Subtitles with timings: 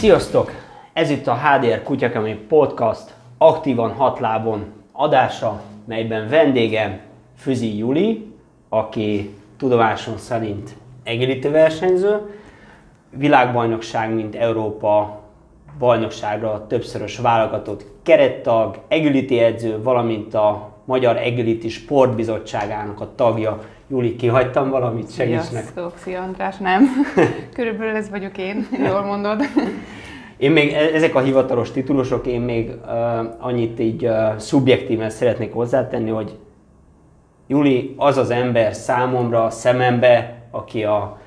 [0.00, 0.50] Sziasztok!
[0.92, 7.00] Ez itt a HDR Kutyakemény Podcast aktívan hatlábon adása, melyben vendégem
[7.36, 8.32] Füzi Juli,
[8.68, 10.70] aki tudomásom szerint
[11.02, 12.40] egyenlítő versenyző,
[13.10, 15.20] világbajnokság, mint Európa
[15.78, 23.60] bajnokságra többszörös válogatott kerettag, egyenlíti edző, valamint a Magyar Egyenlíti Sportbizottságának a tagja.
[23.90, 25.12] Juli, kihagytam valamit?
[25.12, 25.44] Segíts meg!
[25.44, 26.84] Sziasztok, szia András, nem.
[27.54, 29.42] Körülbelül ez vagyok én, jól mondod.
[30.36, 32.96] Én még, e- ezek a hivatalos titulusok, én még uh,
[33.38, 36.38] annyit így uh, szubjektíven szeretnék hozzátenni, hogy
[37.46, 41.18] Juli az az ember számomra a szemembe, aki a,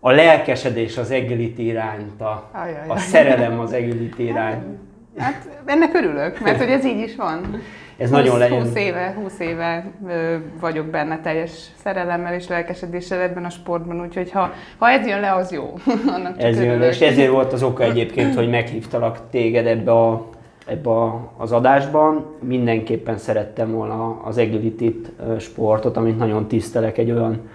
[0.00, 2.88] a lelkesedés az egyenlíti irányt, a, Ajajaj.
[2.88, 4.78] a szerelem az egyenlíti irány.
[5.18, 7.60] Hát ennek örülök, mert hogy ez így is van.
[7.96, 8.62] Ez nagyon legyen.
[8.62, 9.84] 20 éve, 20 éve
[10.60, 15.32] vagyok benne teljes szerelemmel és lelkesedéssel ebben a sportban, úgyhogy ha, ha ez jön le,
[15.34, 15.74] az jó.
[16.16, 16.90] Annak Ez jön, örülök.
[16.90, 20.28] és ezért volt az oka egyébként, hogy meghívtalak téged ebbe, a,
[20.66, 22.36] ebbe a, az adásban.
[22.40, 27.48] Mindenképpen szerettem volna az egyenlítit sportot, amit nagyon tisztelek, egy olyan,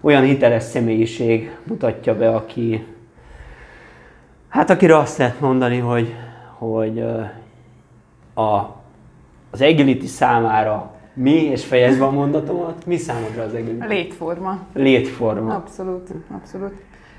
[0.00, 2.86] olyan hiteles személyiség mutatja be, aki,
[4.48, 6.14] hát akire azt lehet mondani, hogy,
[6.58, 7.04] hogy
[8.34, 8.81] a,
[9.52, 13.86] az egyenlíti számára mi, és fejezd be a mondatomat, mi számodra az A egyenlíti?
[13.88, 14.58] létforma.
[14.74, 15.54] Létforma.
[15.54, 16.08] Abszolút,
[16.40, 16.72] abszolút.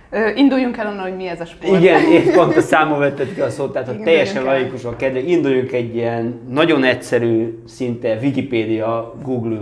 [0.09, 1.79] Ö, induljunk el onnan, hogy mi ez a sport.
[1.81, 4.61] Igen, én pont a számon vetted ki a szót, tehát ha teljesen induljunk el.
[4.69, 9.57] laikus a kedve, induljunk egy ilyen nagyon egyszerű, szinte Wikipédia, Google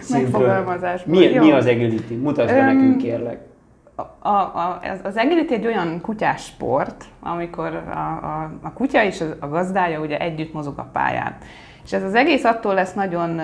[0.00, 0.22] szintről.
[0.22, 1.18] Megfogalmazásból.
[1.18, 1.42] Mi, Jó.
[1.44, 2.12] mi az agility?
[2.22, 3.38] Mutasd be Öm, nekünk, kérlek.
[3.96, 9.48] A, a, az, agility egy olyan kutyás sport, amikor a, a, a kutya és a,
[9.48, 11.36] gazdája ugye együtt mozog a pályán.
[11.84, 13.40] És ez az egész attól lesz nagyon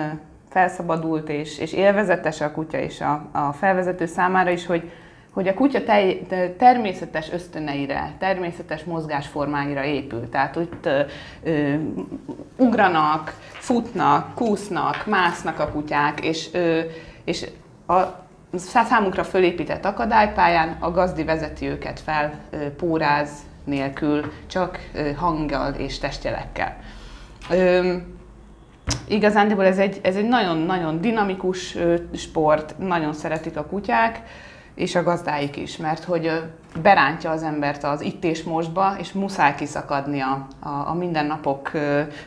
[0.49, 4.91] felszabadult és, és élvezetes a kutya és a, a felvezető számára is, hogy,
[5.33, 10.29] hogy a kutya tej, te- természetes ösztöneire, természetes mozgásformáira épül.
[10.29, 11.01] Tehát ott ö,
[11.43, 11.73] ö,
[12.57, 16.79] ugranak, futnak, kúsznak, másznak a kutyák, és, ö,
[17.23, 17.47] és
[17.87, 17.99] a,
[18.57, 22.33] számunkra fölépített akadálypályán a gazdi vezeti őket fel
[22.77, 23.29] póráz
[23.63, 24.79] nélkül, csak
[25.17, 26.77] hanggal és testjelekkel.
[27.49, 27.95] Ö,
[29.07, 31.77] Igazándiból ez egy, ez egy nagyon-nagyon dinamikus
[32.15, 34.21] sport, nagyon szeretik a kutyák,
[34.75, 36.31] és a gazdáik is, mert hogy
[36.81, 40.47] berántja az embert az itt és mostba, és muszáj kiszakadni a,
[40.89, 41.71] a, mindennapok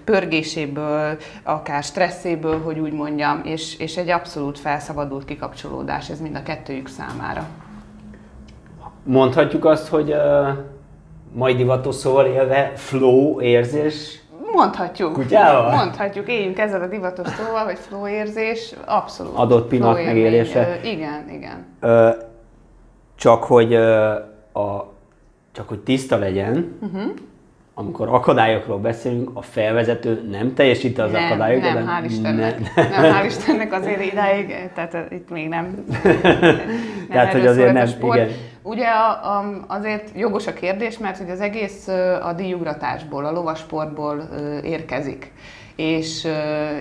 [0.05, 6.43] pörgéséből, akár stresszéből, hogy úgy mondjam, és, és egy abszolút felszabadult kikapcsolódás ez mind a
[6.43, 7.47] kettőjük számára.
[9.03, 10.49] Mondhatjuk azt, hogy uh,
[11.33, 14.23] majd divatos szóval élve flow érzés
[14.55, 15.13] Mondhatjuk.
[15.13, 15.75] Kutyával?
[15.75, 19.33] Mondhatjuk, éljünk ezzel a divatos szóval, hogy flow érzés, abszolút.
[19.37, 20.81] Adott pillanat megélése.
[20.83, 21.67] Igen, igen.
[21.81, 22.11] Ö,
[23.25, 23.75] csak hogy
[24.53, 24.93] a,
[25.53, 27.13] csak hogy tiszta legyen, uh-huh.
[27.75, 31.75] amikor akadályokról beszélünk, a felvezető nem teljesíti az nem, akadályokat.
[31.75, 32.59] Nem, hál' Istennek.
[32.75, 35.85] Ne- Nem, hál' Istennek azért idáig, tehát itt még nem.
[36.03, 38.17] nem Tehát, hogy azért nem, sport.
[38.19, 38.31] igen.
[38.63, 41.89] Ugye a, a, azért jogos a kérdés, mert hogy az egész
[42.23, 44.29] a díjugratásból, a lovasportból
[44.63, 45.33] érkezik.
[45.77, 46.29] És,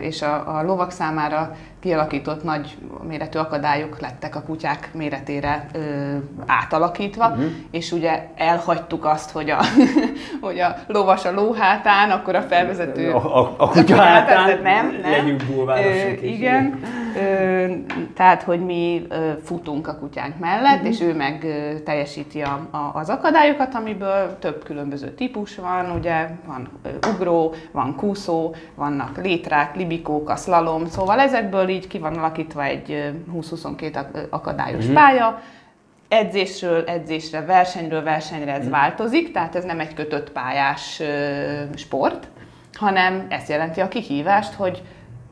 [0.01, 2.77] és a, a lovak számára kialakított nagy
[3.07, 5.79] méretű akadályok lettek a kutyák méretére ö,
[6.45, 7.45] átalakítva, uh-huh.
[7.71, 9.57] és ugye elhagytuk azt, hogy a,
[10.41, 14.63] hogy a lovas a ló hátán, akkor a felvezető A, a, a kutya hátán tehát
[14.63, 15.11] nem, nem.
[15.11, 16.21] legyünk bulvárosok.
[16.21, 16.79] Igen,
[17.15, 17.65] Ö,
[18.15, 20.85] tehát, hogy mi ö, futunk a kutyánk mellett, Mhm.
[20.85, 26.27] és ő meg ö, teljesíti a, a, az akadályokat, amiből több különböző típus van, ugye
[26.47, 32.13] van ö, ugró, van kúszó, vannak létrák, libikók, a slalom, szóval ezekből így ki van
[32.17, 33.07] alakítva egy ö,
[33.37, 34.93] 20-22 ak- akadályos Mhm.
[34.93, 35.39] pálya,
[36.07, 41.01] edzésről edzésre, versenyről versenyre ez változik, tehát ez nem egy kötött pályás
[41.75, 42.27] sport,
[42.73, 44.81] hanem ezt jelenti a kihívást, hogy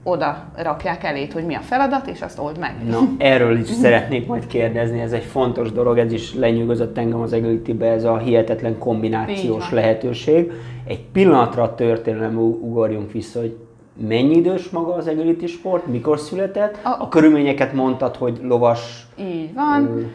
[0.04, 2.74] oda rakják elét, hogy mi a feladat, és azt old meg.
[2.90, 7.34] Na, erről is szeretnék majd kérdezni, ez egy fontos dolog, ez is lenyűgözött engem az
[7.34, 10.52] egyenlítibe, ez a hihetetlen kombinációs lehetőség.
[10.88, 13.58] Egy pillanatra a történelem ugorjunk vissza, hogy
[13.94, 19.54] mennyi idős maga az egyenlíti sport, mikor született, A- a körülményeket mondtad, hogy lovas, Így
[19.54, 20.12] van.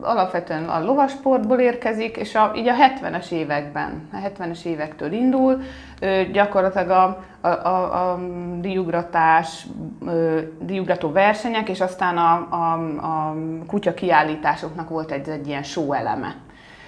[0.00, 5.60] Alapvetően a lovasportból érkezik, és a, így a 70-es években, a 70-es évektől indul,
[6.00, 8.18] ö, gyakorlatilag a, a, a, a
[8.60, 9.66] díjugratás,
[10.06, 12.72] ö, díjugrató versenyek, és aztán a, a,
[13.06, 13.34] a
[13.66, 16.34] kutya kiállításoknak volt egy, egy ilyen show eleme.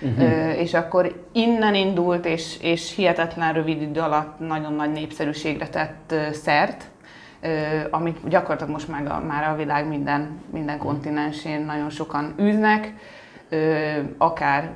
[0.05, 0.61] Uh-huh.
[0.61, 6.91] És akkor innen indult, és, és hihetetlen rövid idő alatt nagyon nagy népszerűségre tett szert,
[7.91, 12.95] amit gyakorlatilag most már a, már a világ minden, minden kontinensén nagyon sokan űznek.
[14.19, 14.71] akár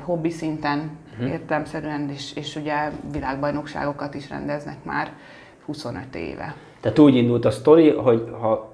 [0.00, 1.30] hobbi szinten uh-huh.
[1.30, 5.12] értelmszerűen, és, és ugye világbajnokságokat is rendeznek már
[5.66, 6.54] 25 éve.
[6.80, 8.70] Tehát úgy indult a sztori, hogy ha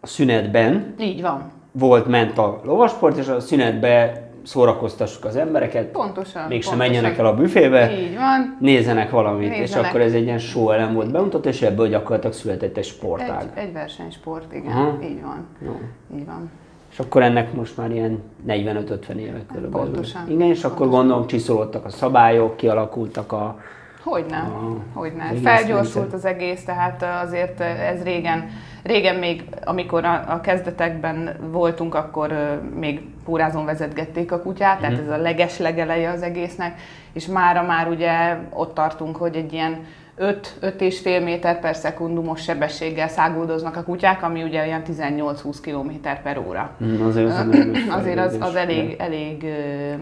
[0.00, 1.50] a szünetben Így van.
[1.72, 5.86] volt, ment a lovasport, és a szünetben szórakoztassuk az embereket.
[5.86, 6.48] Pontosan.
[6.48, 6.76] Mégsem pontosan.
[6.78, 8.56] menjenek el a büfébe, Így van.
[8.60, 9.68] nézzenek valamit, Nézzenek.
[9.84, 13.50] és akkor ez egy ilyen show elem volt bemutatva, és ebből gyakorlatilag született egy sportág.
[13.54, 14.72] Egy, egy versenysport, igen.
[14.72, 14.98] Aha.
[15.02, 15.46] Így van.
[15.64, 15.80] Jó.
[16.18, 16.50] Így van.
[16.92, 19.70] És akkor ennek most már ilyen 45-50 éve körülbelül.
[19.90, 20.30] Pontosan.
[20.30, 21.00] Igen, és akkor Pontosan.
[21.00, 23.58] gondolom csiszolódtak a szabályok, kialakultak a...
[24.04, 25.32] Hogyne, A- hogyne.
[25.42, 28.50] Felgyorsult az egész, tehát azért ez régen,
[28.82, 35.08] régen még, amikor a, a kezdetekben voltunk, akkor még pórázon vezetgették a kutyát, tehát ez
[35.08, 36.80] a leges legeleje az egésznek,
[37.12, 39.78] és mára már ugye ott tartunk, hogy egy ilyen
[40.16, 45.56] 5, 5 és fél méter per szekundumos sebességgel száguldoznak a kutyák, ami ugye olyan 18-20
[45.62, 46.70] km per óra.
[46.78, 47.46] Hm, Azért az,
[47.88, 49.46] Azért az, az elég, elég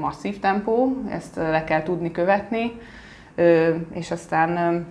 [0.00, 2.72] masszív tempó, ezt le kell tudni követni,
[3.93, 4.87] és aztán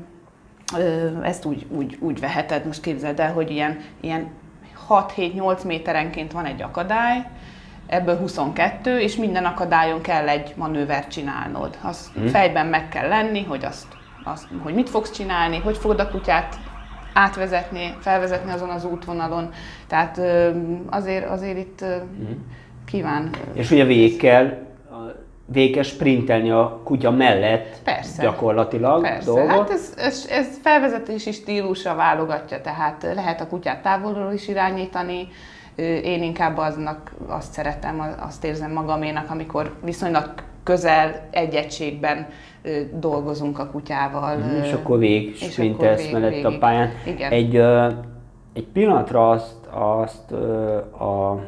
[1.23, 4.27] ezt úgy, úgy, úgy veheted, most képzeld el, hogy ilyen, ilyen
[4.89, 7.25] 6-7-8 méterenként van egy akadály,
[7.87, 11.77] ebből 22, és minden akadályon kell egy manővert csinálnod.
[11.83, 12.25] Az Mhm.
[12.25, 13.87] fejben meg kell lenni, hogy azt,
[14.23, 16.59] azt, hogy mit fogsz csinálni, hogy fogod a kutyát
[17.13, 19.49] átvezetni, felvezetni azon az útvonalon.
[19.87, 20.21] Tehát
[20.89, 22.31] azért, azért itt ö, Mhm.
[22.85, 23.29] kíván.
[23.53, 24.57] És ugye végig kell,
[25.51, 28.23] végig sprintelni a kutya mellett Persze.
[28.23, 29.49] gyakorlatilag Persze, dolgot.
[29.49, 35.27] hát ez, ez, ez felvezetési stílusra válogatja, tehát lehet a kutyát távolról is irányítani,
[36.03, 40.33] én inkább aznak azt szeretem, a- azt érzem magaménak, amikor viszonylag
[40.63, 42.27] közel egy egységben
[42.93, 44.39] dolgozunk a kutyával.
[44.39, 46.59] Ö, és akkor végig sprintelsz mellett a végig.
[46.59, 46.89] pályán.
[47.05, 47.31] Igen.
[47.31, 47.55] Egy,
[48.53, 50.31] egy pillanatra azt, azt
[51.01, 51.39] a,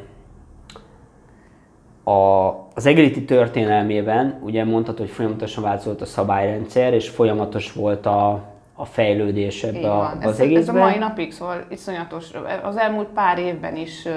[2.04, 8.42] a, az Egriti történelmében ugye mondhatod, hogy folyamatosan változott a szabályrendszer, és folyamatos volt a,
[8.74, 10.16] a fejlődés ebbe a, van.
[10.16, 10.74] az Ez, ez a egészben.
[10.76, 12.24] mai napig, szóval iszonyatos.
[12.62, 14.10] Az elmúlt pár évben is ö,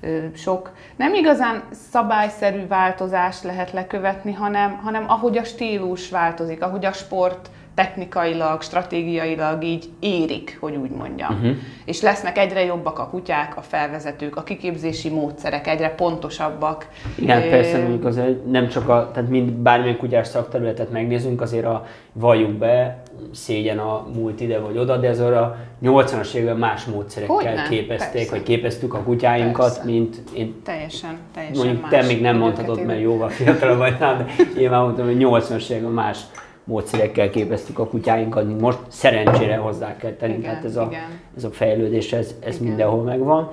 [0.00, 6.84] ö, sok, nem igazán szabályszerű változást lehet lekövetni, hanem, hanem ahogy a stílus változik, ahogy
[6.84, 11.34] a sport technikailag, stratégiailag így érik, hogy úgy mondjam.
[11.34, 11.56] Uh-huh.
[11.84, 16.88] És lesznek egyre jobbak a kutyák, a felvezetők, a kiképzési módszerek egyre pontosabbak.
[17.18, 21.64] Igen, Ö, persze mondjuk azért nem csak a, tehát mind bármilyen kutyás szakterületet megnézünk, azért
[21.64, 23.02] a valljuk be,
[23.32, 28.12] szégyen a múlt ide vagy oda, de ez a 80-as években más módszerekkel Hogyne, képezték,
[28.12, 28.30] persze.
[28.30, 29.84] vagy képeztük a kutyáinkat, Persze.
[29.84, 31.90] mint én Teljesen, teljesen Mondjuk más.
[31.90, 34.24] te még nem mondhatod, mert jóval fiatalabb vagy de
[34.58, 36.18] én már mondtam, hogy 80-as években más
[36.64, 40.32] módszerekkel képeztük a kutyáinkat, most szerencsére hozzá kell tenni.
[40.32, 41.20] Igen, Tehát ez a, igen.
[41.36, 42.66] ez a fejlődés, ez, ez Igen.
[42.66, 43.50] mindenhol megvan.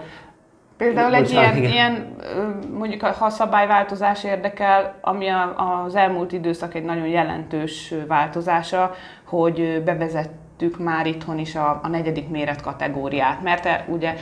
[0.77, 1.71] Például egy Bocsánat, ilyen, igen.
[1.71, 2.15] ilyen,
[2.77, 9.83] mondjuk ha szabályváltozás érdekel, ami a, az elmúlt időszak egy nagyon jelentős változása, hogy ö,
[10.59, 14.15] bevezettük már itthon is a, a negyedik méret kategóriát, mert e, ugye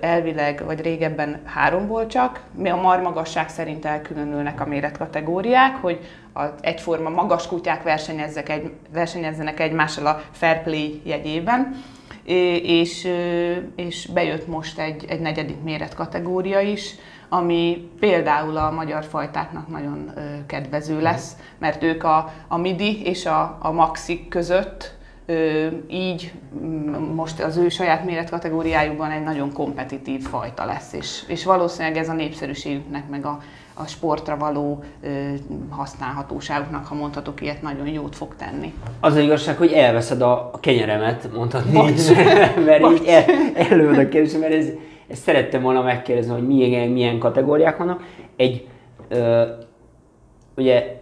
[0.00, 5.98] elvileg, vagy régebben három volt csak, mi a marmagasság szerint elkülönülnek a méretkategóriák, hogy
[6.32, 11.76] az egyforma magas kutyák versenyezzek egy, versenyezzenek egymással a fair play jegyében,
[12.62, 13.08] és,
[13.76, 16.94] és bejött most egy, egy negyedik méret kategória is,
[17.28, 20.10] ami például a magyar fajtáknak nagyon
[20.46, 24.98] kedvező lesz, mert ők a, a midi és a, a maxi között
[25.88, 26.32] így
[26.62, 32.08] mm, most az ő saját méretkategóriájukban egy nagyon kompetitív fajta lesz, és, és valószínűleg ez
[32.08, 33.38] a népszerűségüknek, meg a,
[33.74, 35.08] a sportra való ö,
[35.68, 38.72] használhatóságuknak, ha mondhatok ilyet, nagyon jót fog tenni.
[39.00, 42.14] Az az igazság, hogy elveszed a, a kenyeremet, mondhatni, Bocs.
[42.66, 43.00] mert Bocs.
[43.00, 44.66] így el, előd a kérdés, mert ez,
[45.08, 48.02] ezt szerettem volna megkérdezni, hogy milyen, milyen kategóriák vannak.
[48.36, 48.68] Egy,
[49.08, 49.46] ö,
[50.56, 50.99] ugye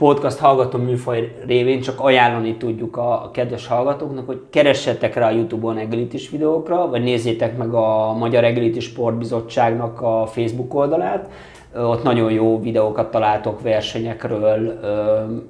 [0.00, 5.76] podcast hallgató műfaj révén csak ajánlani tudjuk a, kedves hallgatóknak, hogy keressetek rá a Youtube-on
[5.76, 11.30] Egelitis videókra, vagy nézzétek meg a Magyar Egelitis Sportbizottságnak a Facebook oldalát.
[11.76, 14.80] Ott nagyon jó videókat találtok versenyekről,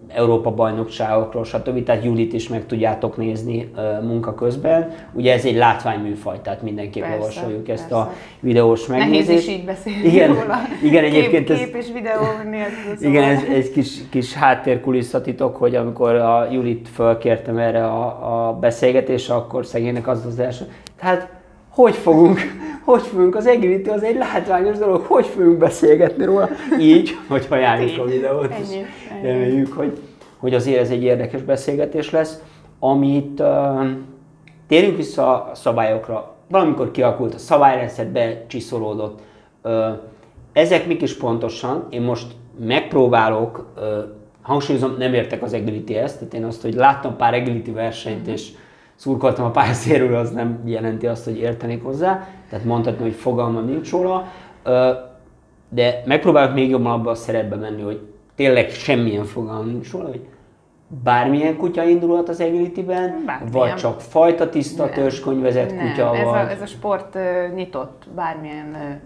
[0.09, 1.83] Európa bajnokságokról, stb.
[1.83, 3.71] Tehát Julit is meg tudjátok nézni
[4.03, 4.91] munka közben.
[5.13, 8.21] Ugye ez egy látványműfaj, tehát mindenképp Persze, javasoljuk ezt a persze.
[8.41, 9.49] videós Nehéz megnézést.
[9.49, 10.57] is így beszélni Igen, róla.
[10.83, 12.97] igen, egyébként kép, ez- kép és videó nélkül.
[12.97, 13.11] Szóval.
[13.11, 19.35] Igen, ez egy kis, kis háttérkulisszatitok, hogy amikor a Julit fölkértem erre a, a beszélgetésre,
[19.35, 20.65] akkor szegénynek az az első.
[21.01, 21.29] Tehát
[21.71, 22.39] hogy fogunk,
[22.85, 26.49] hogy fogunk, az egility az egy látványos dolog, hogy fogunk beszélgetni róla?
[26.81, 28.53] Így, hogy ajánljuk a videót.
[28.61, 28.69] és.
[29.23, 29.99] Reméljük, hogy,
[30.37, 32.43] hogy azért ez egy érdekes beszélgetés lesz,
[32.79, 33.87] amit uh,
[34.69, 36.35] térjünk vissza a szabályokra.
[36.49, 39.21] Valamikor kialakult a szabályrendszer, becsiszolódott.
[39.65, 39.73] Uh,
[40.53, 41.87] ezek mik is pontosan?
[41.91, 42.27] Én most
[42.65, 43.83] megpróbálok, uh,
[44.43, 48.49] hangsúlyozom, nem értek az agility-hez, tehát én azt, hogy láttam pár agility versenyt, és
[49.01, 53.91] szurkoltam a pályaszéről, az nem jelenti azt, hogy értenék hozzá, tehát mondhatni, hogy fogalmam nincs
[53.91, 54.27] róla,
[54.65, 54.73] uh,
[55.69, 58.01] de megpróbálok még jobban abba a szerepbe menni, hogy
[58.35, 60.27] tényleg semmilyen fogalmam nincs róla, hogy
[61.05, 66.35] bármilyen kutya indulhat az agility-ben, vagy csak fajta tiszta, törzskönyvezett kutya, ez, vagy...
[66.35, 69.01] a, ez a sport ö, nyitott bármilyen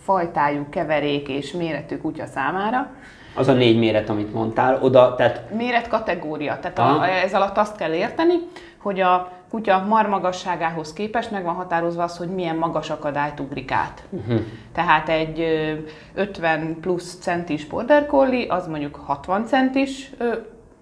[0.00, 2.90] fajtájú, keverék és méretű kutya számára.
[3.34, 7.76] Az a négy méret, amit mondtál, oda, tehát Méret kategória, tehát a, ez alatt azt
[7.76, 8.34] kell érteni,
[8.78, 14.02] hogy a kutya marmagasságához képest meg van határozva az, hogy milyen magas akadályt ugrik át.
[14.10, 14.40] Uh-huh.
[14.72, 15.72] Tehát egy ö,
[16.14, 20.10] 50 plusz centis border collie, az mondjuk 60 centis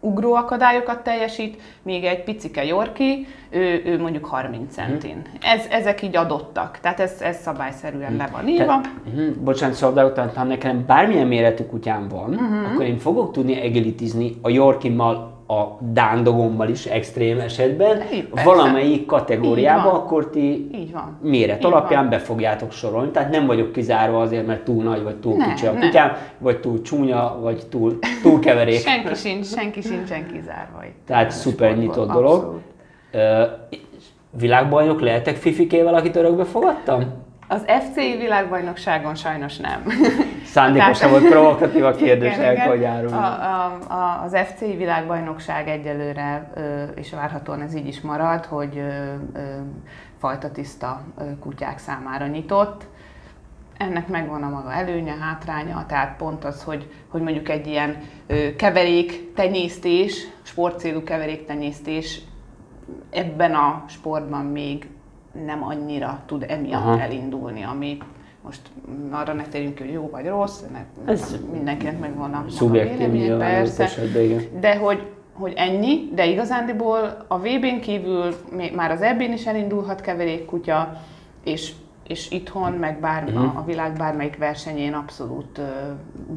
[0.01, 3.17] ugró akadályokat teljesít, míg egy picike Yorkie,
[3.51, 5.23] ő, ő mondjuk 30 centin.
[5.41, 8.81] Ez, ezek így adottak, tehát ez, ez szabályszerűen le van írva.
[8.81, 12.73] Te, uh-huh, bocsánat, szabadalottan, ha nekem bármilyen méretű kutyám van, uh-huh.
[12.73, 19.79] akkor én fogok tudni egilitizni a Yorkimmal, a dándogommal is extrém esetben, Így, valamelyik kategóriába,
[19.87, 19.95] Így van.
[20.01, 21.19] akkor ti Így van.
[21.23, 22.11] méret Így alapján van.
[22.11, 25.67] be fogjátok sorolni, tehát nem vagyok kizárva azért, mert túl nagy, vagy túl Nem, kicsi
[25.67, 28.79] a kutyám, vagy túl csúnya, vagy túl, túl keverék.
[28.81, 31.07] Senki sincs, senki sincsen kizárva itt.
[31.07, 32.35] Tehát szuper nyitott dolog.
[32.35, 32.61] Abszolút.
[33.13, 33.43] Ö,
[34.39, 37.05] világbajnok lehetek fifikével, akit örökbe fogadtam?
[37.53, 39.83] Az FCI világbajnokságon sajnos nem.
[40.45, 43.17] Szándékosan volt provokatív a kérdés, Igen, el hogy árulni.
[43.17, 46.51] a, a, a, az FCI világbajnokság egyelőre,
[46.95, 48.83] és várhatóan ez így is marad, hogy
[50.19, 51.03] fajta tiszta
[51.41, 52.87] kutyák számára nyitott.
[53.77, 57.97] Ennek megvan a maga előnye, hátránya, tehát pont az, hogy, hogy mondjuk egy ilyen
[58.57, 62.21] keverék tenyésztés, sportcélú keverék tenyésztés
[63.11, 64.89] ebben a sportban még
[65.47, 67.01] nem annyira tud emiatt Aha.
[67.01, 67.99] Elindulni, ami
[68.43, 68.61] most
[69.11, 73.83] arra ne térjünk ki, hogy jó vagy rossz, ne, Ez mindenkinek megvan a Szubjektív persze,
[73.83, 74.43] esetben, igen.
[74.61, 78.35] de hogy, hogy ennyi, de igazándiból a VB-n kívül
[78.75, 80.97] már az EB-n is elindulhat keverékkutya,
[81.45, 81.73] és,
[82.07, 83.57] és itthon, meg bár, Mhm.
[83.57, 85.63] a, világ bármelyik versenyén abszolút ö,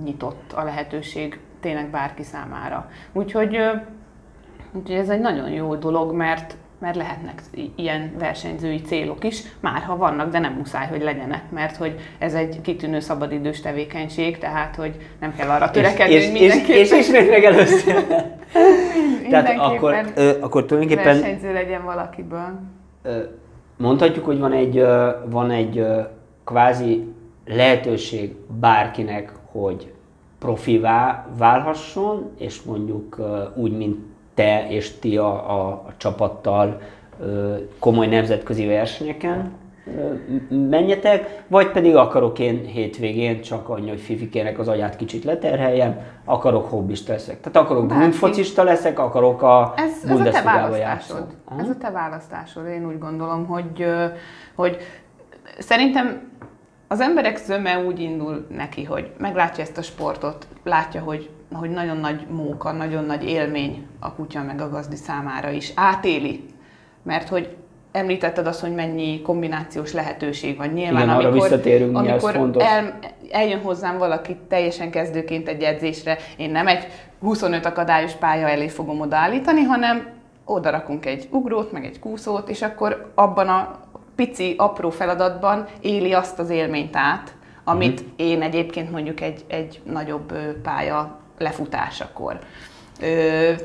[0.03, 2.89] nyitott a lehetőség tényleg bárki számára.
[3.13, 3.69] Úgyhogy, ö,
[4.71, 7.41] úgyhogy ez egy nagyon jó dolog, mert mert lehetnek
[7.75, 12.33] ilyen versenyzői célok is, már ha vannak, de nem muszáj, hogy legyenek, mert hogy ez
[12.33, 16.81] egy kitűnő szabadidős tevékenység, tehát hogy nem kell arra törekedni, és, hogy és, és, mindenképpen,
[16.81, 18.07] és ismét megelőztél.
[19.29, 22.59] Tehát mindenképpen akkor, ö, akkor tulajdonképpen versenyző legyen valakiből.
[23.03, 23.17] ö,
[23.77, 26.01] mondhatjuk, hogy van egy, ö, van egy ö,
[26.43, 27.13] kvázi
[27.45, 29.93] lehetőség bárkinek, hogy
[30.39, 33.21] profivá válhasson, és mondjuk
[33.55, 33.97] úgy, mint
[34.33, 36.81] te és ti a, a, a csapattal
[37.79, 39.51] komoly nemzetközi versenyeken
[40.49, 46.69] menjetek, vagy pedig akarok én hétvégén csak annyi, hogy Fifikének az agyát kicsit leterheljem, akarok
[46.69, 47.41] hobbista leszek.
[47.41, 48.03] Tehát akarok Bárki.
[48.03, 51.27] grundfocista leszek, akarok a Ez, ez a te választásod.
[51.45, 51.59] Aha.
[51.59, 52.67] Ez a te választásod.
[52.67, 53.85] Én úgy gondolom, hogy,
[54.55, 54.77] hogy
[55.59, 56.31] szerintem
[56.87, 61.97] az emberek zöme úgy indul neki, hogy meglátja ezt a sportot, látja, hogy, hogy nagyon
[61.97, 65.71] nagy móka, nagyon nagy élmény a kutya meg a gazdi számára is.
[65.75, 66.45] Átéli.
[67.03, 67.55] Mert hogy
[67.91, 70.67] említetted azt, hogy mennyi kombinációs lehetőség van.
[70.67, 72.63] Nyilván, Igen, arra visszatérünk, amikor fontos.
[72.63, 72.99] el,
[73.31, 76.87] eljön hozzám valaki teljesen kezdőként egy edzésre, én nem egy
[77.19, 80.07] 25 akadályos pálya elé fogom odaállítani, hanem
[80.45, 83.79] oda rakunk egy ugrót, meg egy kúszót, és akkor abban a
[84.15, 87.33] pici, apró feladatban éli azt az élményt át,
[87.63, 88.09] amit Mhm.
[88.15, 90.33] én egyébként mondjuk egy, egy nagyobb
[90.63, 92.39] pálya lefutásakor.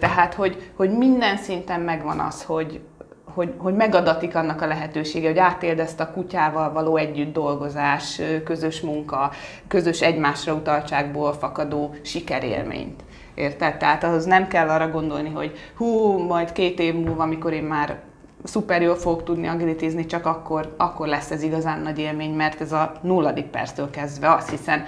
[0.00, 2.80] Tehát, hogy, hogy minden szinten megvan az, hogy,
[3.24, 8.80] hogy, hogy megadatik annak a lehetősége, hogy átéld ezt a kutyával való együtt dolgozás, közös
[8.80, 9.30] munka,
[9.68, 13.04] közös egymásra utaltságból fakadó sikerélményt.
[13.34, 13.76] Érted?
[13.76, 17.98] Tehát ahhoz nem kell arra gondolni, hogy hú, majd két év múlva, amikor én már
[18.44, 22.72] szuper jól fogok tudni agilitizni, csak akkor, akkor lesz ez igazán nagy élmény, mert ez
[22.72, 24.84] a nulladik perctől kezdve az, hiszen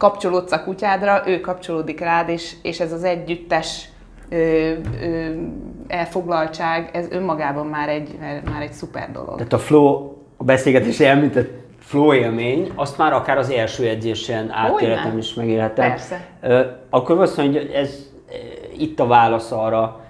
[0.00, 3.88] kapcsolódsz a kutyádra, ő kapcsolódik rád, és, és ez az együttes
[4.28, 4.76] ö, ö,
[5.88, 8.18] elfoglaltság, ez önmagában már egy,
[8.50, 9.34] már egy szuper dolog.
[9.34, 15.18] Tehát a flow, a beszélgetés említett flow élmény, azt már akár az első edzésen átélhetem
[15.18, 15.88] is megélhetem.
[15.88, 16.26] Persze.
[16.90, 18.10] Akkor azt mondja, hogy ez
[18.76, 20.00] itt a válasz arra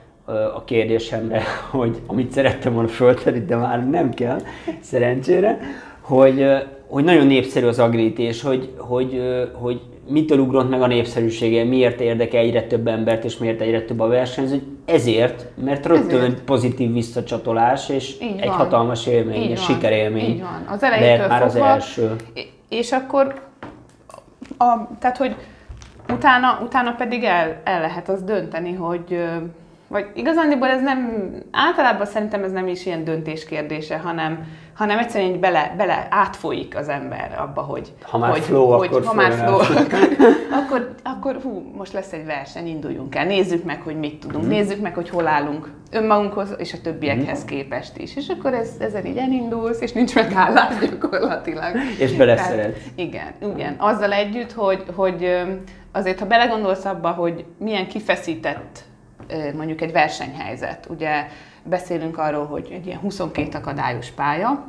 [0.54, 4.40] a kérdésemre, hogy amit szerettem volna föltenni, de már nem kell,
[4.80, 5.59] szerencsére,
[6.00, 6.47] hogy,
[6.90, 12.00] hogy nagyon népszerű az agility, és hogy, hogy, hogy mitől ugrott meg a népszerűsége, miért
[12.00, 14.62] érdekel egyre több embert, és miért egyre több a versenyző.
[14.85, 16.40] Ezért, mert rögtön Ezért.
[16.42, 18.56] pozitív visszacsatolás, és Így egy van.
[18.56, 19.64] hatalmas élmény, Így egy van.
[19.66, 20.30] sikerélmény.
[20.30, 20.66] Így van.
[20.68, 22.16] Az elejétől Lehet már az fogva, első.
[22.68, 23.35] és akkor
[24.59, 25.35] a, tehát, hogy
[26.12, 29.23] utána, utána pedig el, el lehet az dönteni, hogy
[29.90, 34.44] vagy igazándiból ez nem, általában szerintem ez nem is ilyen döntés kérdése, hanem,
[34.75, 38.87] hanem egyszerűen így bele, bele átfolyik az ember abba, hogy Ha már hogy, flow, hogy,
[38.88, 39.59] akkor ha már flow,
[40.61, 44.52] akkor, akkor hú, most lesz egy verseny, induljunk el, nézzük meg, hogy mit tudunk, Mhm.
[44.52, 48.16] nézzük meg, hogy hol állunk önmagunkhoz és a többiekhez képest is.
[48.16, 51.76] És akkor ez, ezen így elindulsz, és nincs megállás gyakorlatilag.
[51.99, 52.80] És beleszeretsz.
[52.94, 53.75] Igen, igen.
[53.78, 55.40] Azzal együtt, hogy, hogy
[55.92, 58.88] azért, ha belegondolsz abba, hogy milyen kifeszített
[59.54, 61.26] mondjuk egy versenyhelyzet, ugye
[61.62, 64.64] beszélünk arról, hogy egy ilyen 22 akadályos pálya,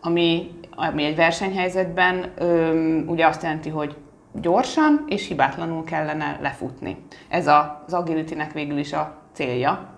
[0.00, 3.96] ami, ami egy versenyhelyzetben öm, ugye azt jelenti, hogy
[4.32, 6.96] gyorsan és hibátlanul kellene lefutni.
[7.28, 9.88] Ez a, az agility-nek végül is a célja,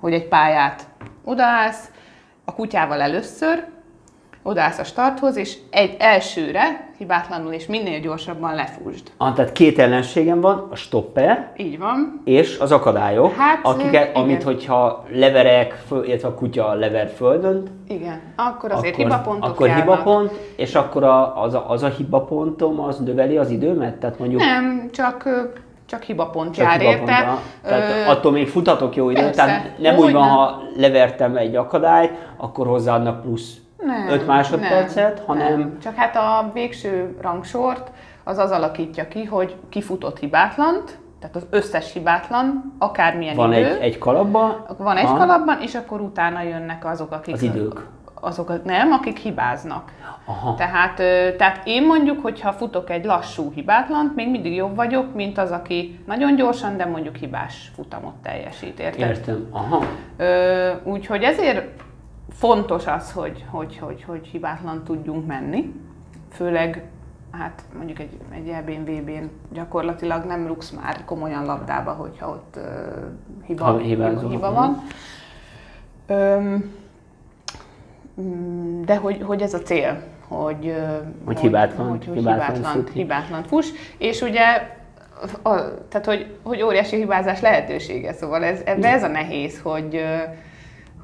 [0.00, 0.88] hogy egy pályát
[1.24, 1.90] odaállsz,
[2.44, 3.64] a kutyával először,
[4.46, 9.02] odaállsz a starthoz, és egy elsőre hibátlanul és minél gyorsabban lefúsd.
[9.16, 12.20] Ah, tehát két ellenségem van, a stopper Így van.
[12.24, 14.22] és az akadályok, Hát, akiket, igen.
[14.22, 18.20] amit hogyha leverek, föl, illetve a kutya lever földön, Igen.
[18.36, 19.84] Akkor azért akkor, hibapontok akkor járnak.
[19.88, 23.94] hibapont, és akkor a, az, a, az a hibapontom az növeli az időmet?
[23.94, 25.28] Tehát mondjuk Nem, csak,
[25.86, 27.38] csak hibapont csak jár hibapont, érte.
[27.62, 30.36] Tehát Ö, attól még futhatok jó időt, tehát nem Hogy úgy van, nem.
[30.36, 35.78] ha levertem egy akadályt, akkor hozzáadnak plusz Nem, 5 másodpercet, nem, hanem Nem.
[35.78, 37.90] Csak hát a végső rangsort
[38.24, 43.80] az az alakítja ki, hogy kifutott hibátlant, tehát az összes hibátlan, akármilyen van idő, egy,
[43.80, 47.34] egy kalapba, van egy aha, kalapban, és akkor utána jönnek azok, akik...
[47.34, 47.86] Az idők.
[48.20, 49.92] Azok, nem, akik hibáznak.
[50.24, 50.54] Aha.
[50.54, 50.94] Tehát,
[51.36, 56.00] tehát én mondjuk, hogyha futok egy lassú hibátlant, még mindig jobb vagyok, mint az, aki
[56.06, 59.08] nagyon gyorsan, de mondjuk hibás futamot teljesít, érted?
[59.08, 59.46] Értem.
[59.50, 59.84] Aha.
[60.84, 61.84] Úgyhogy ezért
[62.36, 65.72] fontos az, hogy, hogy, hogy, hogy hibátlan tudjunk menni,
[66.32, 66.84] főleg
[67.30, 72.60] hát mondjuk egy, egy EB-n, VB-n gyakorlatilag nem rúgsz már komolyan labdába, hogyha ott ö,
[73.44, 74.82] hiba, Ha hiba, hiba van.
[76.06, 76.74] Öm,
[78.20, 80.74] mm, de hogy, hogy ez a cél, hogy,
[81.24, 84.74] Hogy hibátlan- hogy, hogy hibátlan hibátlan, fuss, és ugye
[85.42, 85.54] a,
[85.88, 90.00] tehát, hogy, hogy óriási hibázás lehetősége, szóval ez, ebbe ez a nehéz, hogy,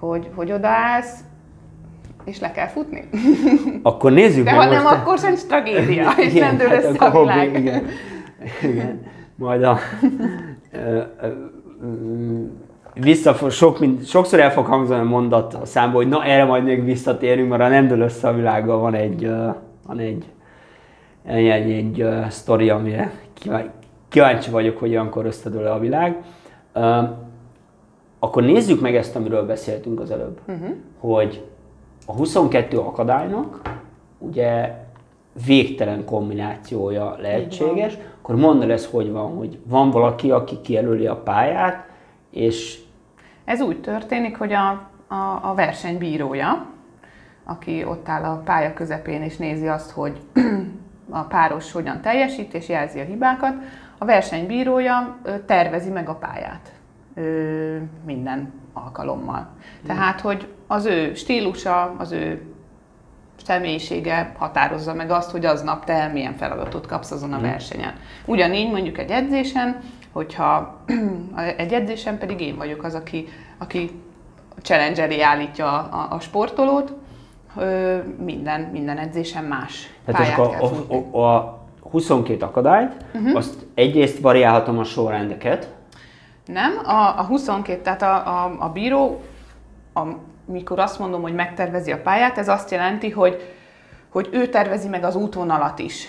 [0.06, 1.20] hogy, hogy odaállsz,
[2.24, 3.08] és le kell futni.
[3.82, 4.94] Akkor nézzük De meg ha nem, most...
[4.94, 7.56] akkor sem tragédia, és Igen, nem dől hát össze akkor a hobbi, világ.
[7.58, 7.84] Igen.
[8.62, 9.02] igen.
[9.34, 9.78] Majd a...
[12.94, 16.64] vissza, sok, mind, sokszor el fog hangzani a mondat a számból, hogy na erre majd
[16.64, 19.30] még visszatérünk, mert ha nem dől össze a világgal, van egy,
[19.86, 20.24] van egy,
[21.24, 23.70] egy, egy, egy ö, sztori, amire kíváncsi,
[24.08, 26.16] kíváncsi vagyok, hogy olyankor összedől a világ.
[28.24, 30.74] Akkor nézzük meg ezt, amiről beszéltünk az előbb, uh-huh.
[30.98, 31.46] hogy
[32.06, 33.61] a 22 akadálynak
[34.18, 34.74] ugye
[35.46, 41.16] végtelen kombinációja lehetséges, akkor mondd el ez, hogy van, hogy van valaki, aki kijelöli a
[41.16, 41.87] pályát,
[42.30, 42.80] és
[43.44, 44.68] Ez úgy történik, hogy a,
[45.06, 46.66] a, a verseny bírója,
[47.44, 50.20] aki ott áll a pálya közepén és nézi azt, hogy
[51.11, 53.54] a páros hogyan teljesít és jelzi a hibákat,
[53.98, 56.82] a versenybírója tervezi meg a pályát
[57.14, 59.48] ö, minden alkalommal.
[59.87, 62.42] Tehát, hogy az ő stílusa, az ő
[63.44, 67.92] személyisége határozza meg azt, hogy aznap te milyen feladatot kapsz azon a versenyen.
[68.25, 69.81] Ugyanígy mondjuk egy edzésen,
[70.12, 70.81] hogyha
[71.57, 73.90] egy edzésen pedig én vagyok az, aki, aki
[74.62, 76.92] challenge elé állítja a, a, a sportolót,
[77.57, 81.05] ö, minden, minden edzésen más tehát pályát kell a, futni.
[81.12, 83.37] a, a 22 akadályt, uh-huh.
[83.37, 85.68] azt egyrészt variálhatom a sorrendeket,
[86.46, 89.22] Nem, a, a 22, tehát a, a, a bíró,
[90.48, 93.55] amikor azt mondom, hogy megtervezi a pályát, ez azt jelenti, hogy,
[94.09, 96.07] hogy ő tervezi meg az útvonalat is.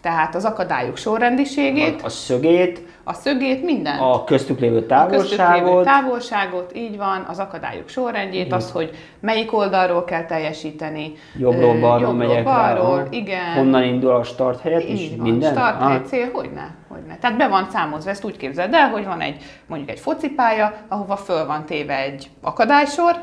[0.00, 3.98] Tehát az akadályok sorrendiségét, a, a szögét, a szögét, minden.
[3.98, 8.90] a köztük lévő A köztük lévő távolságot, távolságot, így van, az akadályok sorrendjét, az, hogy
[9.20, 11.12] melyik oldalról kell teljesíteni.
[11.38, 13.52] jobbról, balról jobbról, megyek balról, igen.
[13.54, 15.52] honnan indul a start helyet, és Így van, minden?
[15.52, 17.18] start, Ah, hely, cél, hogyne, hogyne.
[17.20, 21.16] Tehát be van számozva, ezt úgy képzeld el, hogy van egy, mondjuk egy focipálya, ahova
[21.16, 23.16] föl van téve egy akadálysor,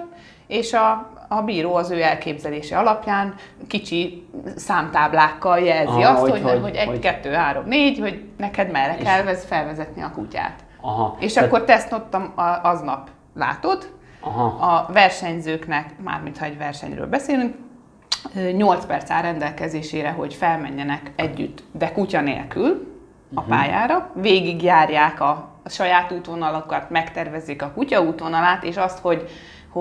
[0.48, 3.36] és a, a bíró az ő elképzelése alapján
[3.68, 8.24] kicsi számtáblákkal jelzi Aha, azt, hogy- hogy, hogy- hogy, egy, hogy- kettő, három, négy, hogy
[8.38, 10.54] neked merre kell vez- felvezetni a kutyát.
[10.82, 11.16] Aha.
[11.20, 14.44] És Tehát- akkor te ezt ott a- a- aznap látod, Aha.
[14.46, 17.56] a versenyzőknek, mármint ha egy versenyről beszélünk,
[18.56, 22.96] 8 perc áll rendelkezésére, hogy felmenjenek együtt, de kutya nélkül
[23.34, 25.30] a pályára, végigjárják a,
[25.64, 29.30] a saját útvonalakat, megtervezik a kutya útvonalát, és azt, hogy,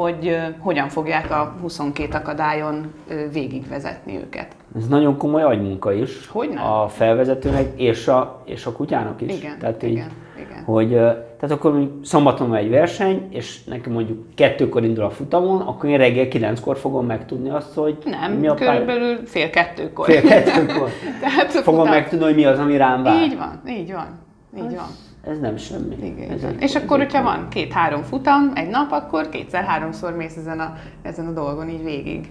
[0.01, 2.93] hogy hogyan fogják a 22 akadályon
[3.33, 4.47] végigvezetni őket.
[4.77, 6.29] Ez nagyon komoly agymunka is.
[6.29, 6.61] Hogyne?
[6.61, 9.39] A felvezetőnek és a, és a kutyának is.
[9.39, 10.65] Igen, tehát, igen, így, igen.
[10.65, 15.61] Hogy, tehát akkor mondjuk szombaton van egy verseny, és nekem mondjuk kettőkor indul a futamon,
[15.61, 20.07] akkor én reggel kilenckor fogom megtudni azt, hogy Nem, mi a körülbelül fél kettőkor.
[20.07, 20.91] Fél kettőkor.
[21.21, 23.23] Tehát Fogom futam- megtudni, hogy mi az, ami rám vár.
[23.23, 24.19] Így van, így van,
[24.57, 25.06] így van.
[25.31, 25.97] Ez nem semmi.
[26.03, 26.51] Igen, ez igen.
[26.55, 30.75] egy- És ez akkor, hogyha van két-három futam egy nap, akkor kétszer-háromszor mész ezen a,
[31.03, 32.31] ezen a dolgon így végig.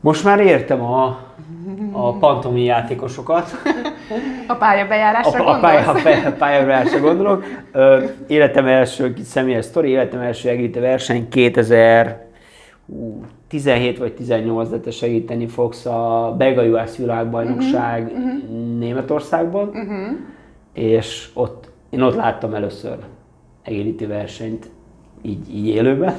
[0.00, 1.04] Most már értem a,
[1.92, 3.50] a pantomi játékosokat.
[4.48, 6.02] A pályabejárásra A, a, pálya, a gondolsz?
[6.02, 7.44] pálya, pályabrása gondolok.
[7.72, 15.46] Ö, életem első személyes sztori, életem első egríte verseny 2017 vagy 18, de te segíteni
[15.46, 18.78] fogsz a belga világbajnokság uh-huh.
[18.78, 20.16] Németországban, uh-huh.
[20.74, 22.96] És ott, én ott láttam először
[23.62, 24.70] egériti versenyt
[25.22, 26.14] így, így élőben,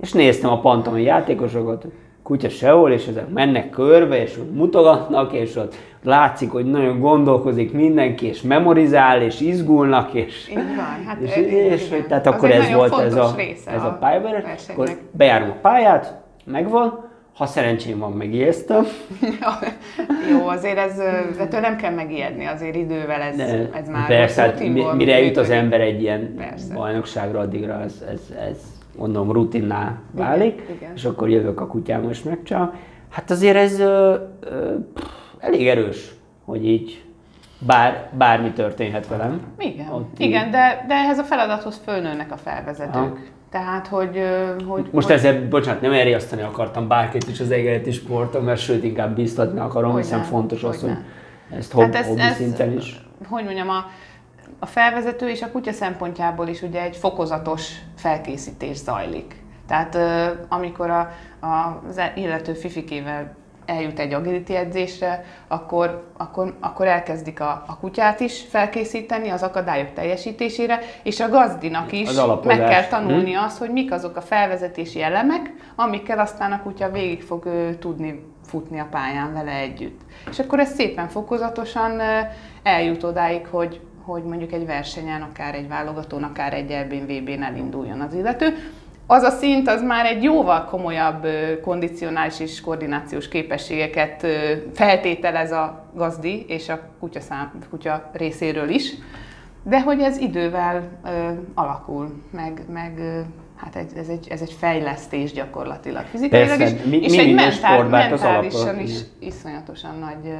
[0.00, 1.86] és néztem a pantomi játékosokat,
[2.22, 7.72] kutya sehol, és ezek mennek körbe, és ott mutogatnak, és ott látszik, hogy nagyon gondolkozik
[7.72, 12.06] mindenki, és memorizál, és izgulnak, és, Így van, hát és, ö, és, igen.
[12.08, 16.20] tehát akkor ez volt ez a, része ez a a pályabere, akkor bejárom a pályát,
[16.44, 18.84] megvan, ha szerencsém van, megijesztem,
[20.30, 20.98] Jó, azért ez,
[21.38, 25.36] ettől nem kell megijedni, azért idővel ez, de ez már persze, hát rutinból mire jut
[25.36, 26.74] az ember egy ilyen Persze.
[26.74, 28.56] bajnokságra, addigra ez, ez, ez
[28.98, 30.92] mondom rutinná válik, igen.
[30.94, 32.70] és akkor jövök a kutyám és megcsinálom.
[33.10, 35.04] Hát azért ez ö, ö, pff,
[35.38, 36.10] elég erős,
[36.44, 37.04] hogy így
[37.66, 39.40] bár, bármi történhet velem.
[39.58, 42.94] Igen, Ott így- igen de, de ehhez a feladathoz fölnőnek a felvezetők.
[42.94, 43.16] Aha.
[43.50, 44.22] Tehát, hogy...
[44.66, 48.84] hogy Most hogy, ezzel, bocsánat, nem elriasztani akartam bárkit is az egereti sporton, mert sőt,
[48.84, 50.96] inkább biztatni akarom, Hogyne, hiszen fontos az, hogy
[51.56, 53.04] ezt hobb, Hát ez, hobbi ez, szinten is.
[53.28, 53.86] hogy mondjam, a,
[54.58, 59.42] a felvezető és a kutya szempontjából is ugye egy fokozatos felkészítés zajlik.
[59.66, 59.98] Tehát
[60.48, 61.10] amikor a,
[61.40, 63.36] a, az illető fifikével
[63.70, 69.92] eljut egy agility edzésre, akkor, akkor, akkor elkezdik a, a kutyát is felkészíteni az akadályok
[69.92, 75.02] teljesítésére, és a gazdinak is Az meg kell tanulni azt, hogy mik azok a felvezetési
[75.02, 80.00] elemek, amikkel aztán a kutya végig fog ö, tudni futni a pályán vele együtt.
[80.30, 82.00] És akkor ez szépen fokozatosan
[82.62, 88.00] eljut odáig, hogy, hogy mondjuk egy versenyen, akár egy válogatón, akár egy EB-n, VB-n elinduljon
[88.00, 88.56] az illető.
[89.12, 91.26] Az a szint az már egy jóval komolyabb
[91.62, 94.26] kondicionális és koordinációs képességeket
[94.74, 98.94] feltételez a gazdi és a kutya, szám, kutya részéről is,
[99.62, 103.20] de hogy ez idővel ö, alakul, meg, meg ö,
[103.56, 107.34] hát egy, ez, egy, ez egy fejlesztés gyakorlatilag fizikailag Persze, is, mi- és mi egy
[107.34, 109.04] mentál, mentálisan is igen.
[109.18, 110.34] iszonyatosan nagy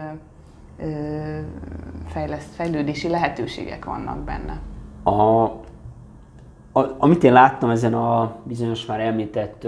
[0.79, 0.87] ö,
[2.09, 4.59] fejleszt, fejlődési lehetőségek vannak benne.
[5.03, 5.51] A,
[6.99, 9.67] amit én láttam ezen a bizonyos már említett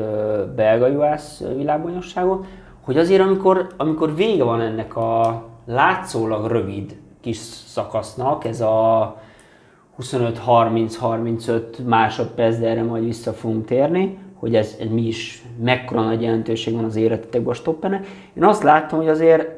[0.57, 2.44] belga juhász világbajnokságon,
[2.81, 9.16] hogy azért amikor, amikor vége van ennek a látszólag rövid kis szakasznak, ez a
[10.01, 16.22] 25-30-35 másodperc, de erre majd vissza fogunk térni, hogy ez, ez mi is, mekkora nagy
[16.22, 18.01] jelentőség van az életetekben a stoppene.
[18.35, 19.48] Én azt láttam, hogy azért,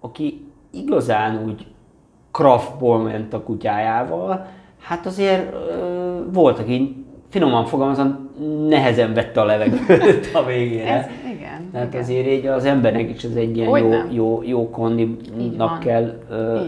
[0.00, 1.66] aki igazán úgy
[2.30, 4.46] craftból ment a kutyájával,
[4.80, 5.52] hát azért
[6.32, 6.94] voltak így,
[7.30, 8.30] finoman fogalmazom,
[8.68, 10.94] nehezen vette a levegőt a végére.
[10.94, 12.02] Ez, igen, Tehát igen.
[12.02, 14.08] azért így az embernek is ez egy ilyen Hogy jó, nem.
[14.12, 16.60] jó, jó kondinak kell ö,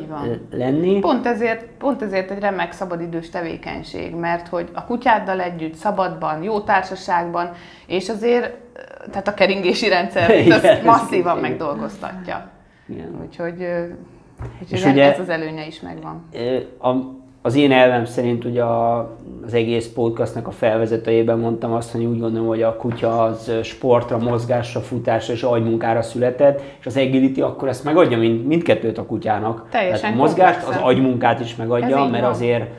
[0.51, 0.99] lenni.
[0.99, 6.61] Pont ezért, pont ezért egy remek szabadidős tevékenység, mert hogy a kutyáddal együtt, szabadban, jó
[6.61, 7.51] társaságban,
[7.87, 8.55] és azért,
[9.11, 11.51] tehát a keringési rendszer ezt ez- masszívan igen.
[11.51, 12.51] megdolgoztatja.
[12.89, 13.09] Igen.
[13.27, 13.53] Úgyhogy,
[14.61, 16.29] úgyhogy És ez, ugye- ez az előnye is megvan.
[16.79, 16.89] A,
[17.43, 18.99] az én elvem szerint ugye a,
[19.47, 24.19] az egész podcastnak a felvezetőjében mondtam azt, hogy úgy gondolom, hogy a kutya az sportra,
[24.19, 29.67] mozgásra, futásra és agymunkára született, és az agility akkor ezt megadja mind, mindkettőt a kutyának.
[29.71, 32.31] Teljesen Tehát a mozgást, az agymunkát is megadja, mert van.
[32.31, 32.71] azért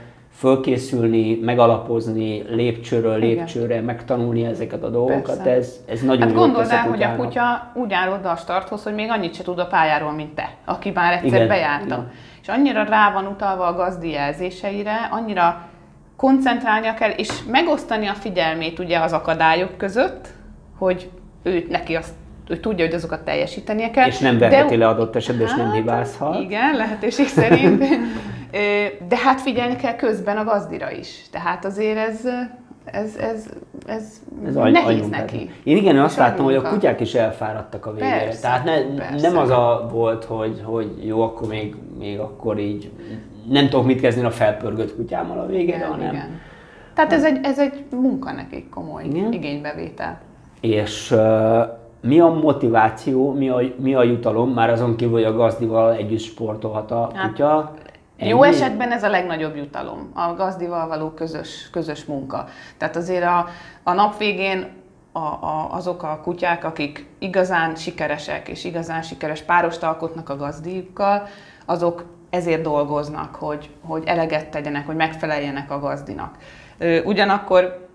[0.41, 3.30] fölkészülni, megalapozni, lépcsőről Igen.
[3.30, 5.49] lépcsőre, megtanulni ezeket a dolgokat, Persze.
[5.49, 8.93] ez, ez nagyon Hát gondold el, hogy a kutya úgy áll oda a starthoz, hogy
[8.93, 11.86] még annyit se tud a pályáról, mint te, aki már egyszer Igen, bejárta.
[11.86, 12.12] igen.
[12.41, 15.62] És annyira rá van utalva a gazdi jelzéseire, annyira
[16.15, 20.27] koncentrálnia kell, és megosztani a figyelmét ugye az akadályok között,
[20.77, 21.10] hogy
[21.43, 22.13] ő neki azt
[22.47, 24.08] ő tudja, hogy azokat teljesítenie kell.
[24.08, 26.39] És nem de- verheti le adott esetben, és nem Hát, hibázhat.
[26.41, 27.84] Igen, lehetőség szerint.
[29.07, 31.21] De hát figyelni kell közben a gazdira is.
[31.31, 32.25] Tehát azért ez,
[32.85, 33.49] ez, ez,
[33.85, 35.19] ez, Ez agy, nehéz agymunkát.
[35.19, 35.49] neki.
[35.63, 38.23] Én igen, én És azt láttam, hogy a kutyák is elfáradtak a végére.
[38.23, 39.27] Persze, Tehát ne, persze.
[39.29, 42.91] nem az a volt, hogy, hogy jó, akkor még, még akkor így
[43.49, 46.39] nem tudok mit kezdeni a felpörgött kutyámmal a végére, Igen, hanem, igen.
[46.93, 49.31] Tehát ez egy, ez egy munka nekik komoly Igen.
[49.33, 50.19] igénybevétel.
[50.61, 51.61] És uh,
[52.01, 56.19] mi a motiváció, mi a, mi a jutalom, már azon kívül, hogy a gazdival együtt
[56.19, 57.73] sportolhat a Hát, kutya?
[58.23, 62.47] Jó esetben ez a legnagyobb jutalom, a gazdival való közös, közös munka.
[62.77, 63.47] Tehát azért a,
[63.84, 64.67] a nap végén
[65.12, 71.27] a, a, azok a kutyák, akik igazán sikeresek és igazán sikeres párost alkotnak a gazdikkal,
[71.65, 76.38] azok ezért dolgoznak, hogy, hogy eleget tegyenek, hogy megfeleljenek a gazdinak.
[77.03, 77.89] Ugyanakkor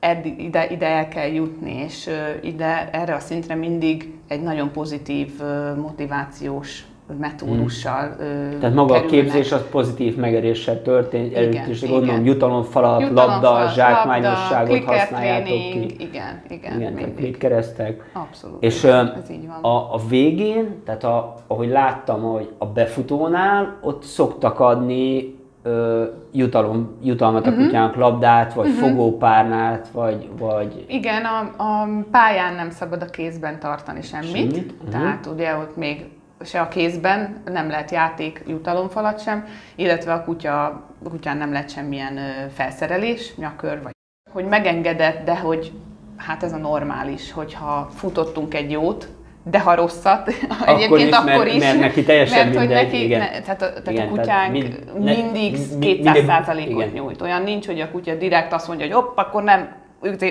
[0.00, 2.10] eddig, ide, ide el kell jutni, és
[2.42, 5.42] ide, erre a szintre mindig egy nagyon pozitív
[5.76, 6.84] motivációs
[7.18, 9.22] metódussal ö, Tehát maga a kerülnek.
[9.24, 11.90] képzés az pozitív megeréssel történt, Igen, igen.
[11.90, 16.04] gondolom jutalomfalat, Jutalomfalat, labda, labda, zsákmányosságot clicker használjátok training, ki.
[16.04, 17.36] Igen, igen, Igen, mindig.
[17.38, 18.10] keresztek.
[18.12, 18.62] Abszolút.
[18.62, 19.72] És ö, ez így van.
[19.72, 26.96] a, a végén, tehát a, ahogy láttam, hogy a befutónál, ott szoktak adni ö, jutalom,
[27.02, 33.06] jutalmat a kutyának, labdát, vagy fogópárnát, vagy, vagy Igen, a, a pályán nem szabad a
[33.06, 34.90] kézben tartani semmit, Semmit, mhm.
[34.90, 36.04] tehát ugye ott még
[36.44, 40.64] se a kézben nem lehet játék jutalomfalat sem, illetve a kutya,
[41.04, 42.18] a kutyán nem lehet semmilyen
[42.54, 43.92] felszerelés, nyakör vagy
[44.32, 45.72] hogy megengedett, de hogy
[46.16, 49.08] hát ez a normális, hogyha futottunk egy jót,
[49.42, 50.28] de ha rosszat,
[50.66, 53.18] egyébként is, mert- akkor is, mert neki teljesen mert hogy neki, igen.
[53.18, 56.70] Ne, tehát, a, tehát Igen, a tehát kutyánk mind- ne- mindig mi- 200 mindegy- százalékot
[56.82, 56.88] igen.
[56.88, 57.22] nyújt.
[57.22, 59.68] Olyan nincs, hogy a kutya direkt azt mondja, hogy hopp, akkor nem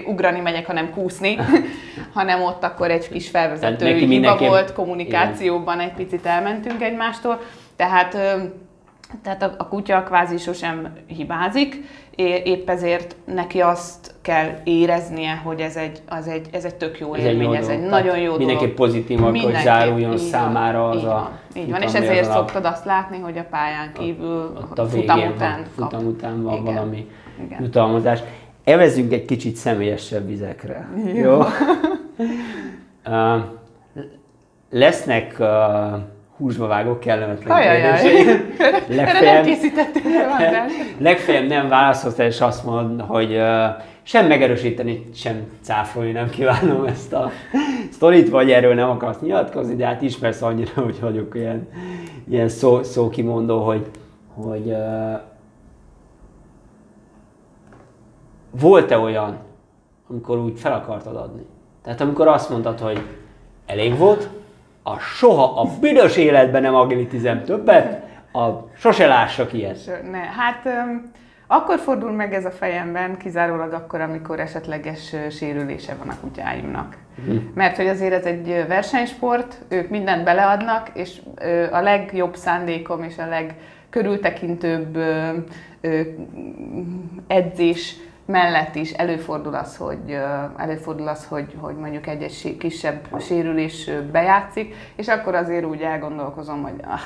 [0.06, 1.38] ugrani megyek, hanem kúszni,
[2.14, 7.40] hanem ott akkor egy kis felvezető hiba volt, kommunikációban egy picit elmentünk egymástól.
[7.76, 8.18] Tehát,
[9.24, 11.76] tehát a, a kutya kvázi sosem hibázik,
[12.44, 17.14] épp ezért neki azt kell éreznie, hogy ez egy, az egy, ez egy tök jó
[17.14, 18.92] ez egy élmény, jó ez egy nagyon jó Mindenképp dolog.
[18.92, 22.20] pozitívan, hogy Mindenképp, záruljon így van, számára az így a van, Így van, és ezért
[22.20, 25.90] az a- szoktad azt látni, hogy a pályán kívül ott a futam végén után van,
[25.90, 26.74] futam után van Igen.
[26.74, 27.08] valami
[27.46, 27.62] Igen.
[27.64, 28.20] jutalmazás.
[28.70, 30.88] Evezünk egy kicsit személyesebb vizekre.
[31.06, 31.14] Jó?
[31.22, 31.40] Jó.
[33.06, 33.42] Uh,
[34.70, 35.48] lesznek uh,
[36.38, 37.84] húsba vágó kellemetlen Ajajaj.
[37.84, 39.48] Erre nem Legfeljebb,
[41.08, 43.66] legfeljebb nem válaszolsz és azt mondod, hogy uh,
[44.04, 47.32] sem megerősíteni, sem cáfolni nem kívánom ezt a
[47.92, 51.68] sztorit, vagy erről nem akarsz nyilatkozni, de hát ismersz annyira, hogy vagyok ilyen,
[52.30, 53.86] ilyen szó, szókimondó, hogy,
[54.36, 55.20] hogy uh,
[58.52, 59.38] volt-e olyan,
[60.10, 61.46] amikor úgy fel akartad adni?
[61.84, 63.02] Tehát amikor azt mondtad, hogy
[63.66, 64.30] elég volt,
[64.84, 70.02] a soha a büdös életben nem agilitizem többet, a sose lássak ilyet.
[70.12, 71.12] Ne, hát öm,
[71.48, 76.98] akkor fordul meg ez a fejemben, kizárólag akkor, amikor esetleges sérülése van a kutyáimnak.
[77.54, 81.22] Mert hogy azért ez egy versenysport, ők mindent beleadnak, és
[81.72, 84.98] a legjobb szándékom és a legkörültekintőbb
[87.28, 87.96] edzés
[88.30, 90.18] mellett is előfordul az, hogy,
[90.58, 96.74] előfordul az, hogy, hogy mondjuk egy-egy kisebb sérülés bejátszik, és akkor azért úgy elgondolkozom, hogy
[96.84, 97.00] ah,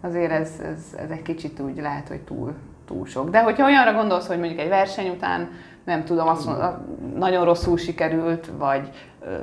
[0.00, 2.54] azért ez, ez, ez egy kicsit úgy lehet, hogy túl,
[2.86, 3.30] túl sok.
[3.30, 5.48] De hogyha olyanra gondolsz, hogy mondjuk egy verseny után,
[5.84, 6.78] nem tudom, azt mondod,
[7.16, 9.34] nagyon rosszul sikerült, vagy ö,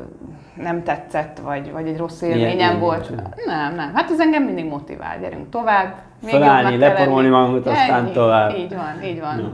[0.55, 3.09] nem tetszett, vagy, vagy egy rossz Ilyen- élményem ilyen volt.
[3.09, 3.91] nincs, Nem, nem.
[3.93, 5.19] Hát ez engem mindig motivál.
[5.19, 5.95] Gyerünk tovább.
[6.21, 8.55] Még Felállni, leporolni magunkat, aztán tovább.
[8.55, 9.39] Így van, így van.
[9.39, 9.47] Jó.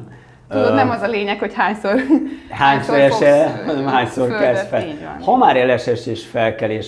[0.54, 1.96] Tudod, nem az a lényeg, hogy hányszor,
[2.50, 4.86] Hányszor fogsz, esel, hanem hányszor kezd fel.
[5.22, 6.88] Ha már elesés és felkelés,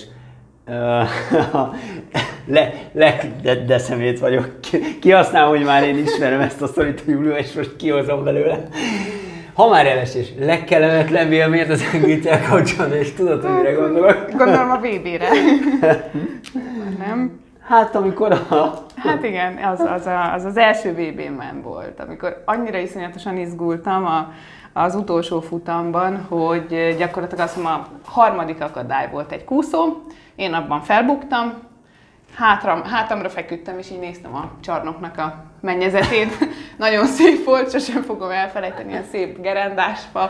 [2.48, 4.60] le, le de, de szemét vagyok.
[4.62, 8.68] Ki- Kihasználom, hogy már én ismerem ezt a szorít, Júlió, és most kihozom belőle.
[9.54, 14.26] Ha már elesés, legkellemetlen élményt az engedélytel kapcsolatban, és tudod, hogy mire gondolok?
[14.38, 15.30] Gondolom a VB-re.
[17.06, 17.40] nem?
[17.68, 18.74] Hát amikor a...
[18.96, 24.32] Hát igen, az az, a, az, az első VB-ben volt, amikor annyira iszonyatosan izgultam a,
[24.74, 30.02] az utolsó futamban, hogy gyakorlatilag azt mondom, a harmadik akadály volt egy kúszó,
[30.36, 31.54] én abban felbuktam,
[32.36, 36.38] hátra, hátamra feküdtem, és így néztem a csarnoknak a mennyezetét.
[36.78, 40.30] Nagyon szép volt, sosem fogom elfelejteni, ilyen szép gerendásfa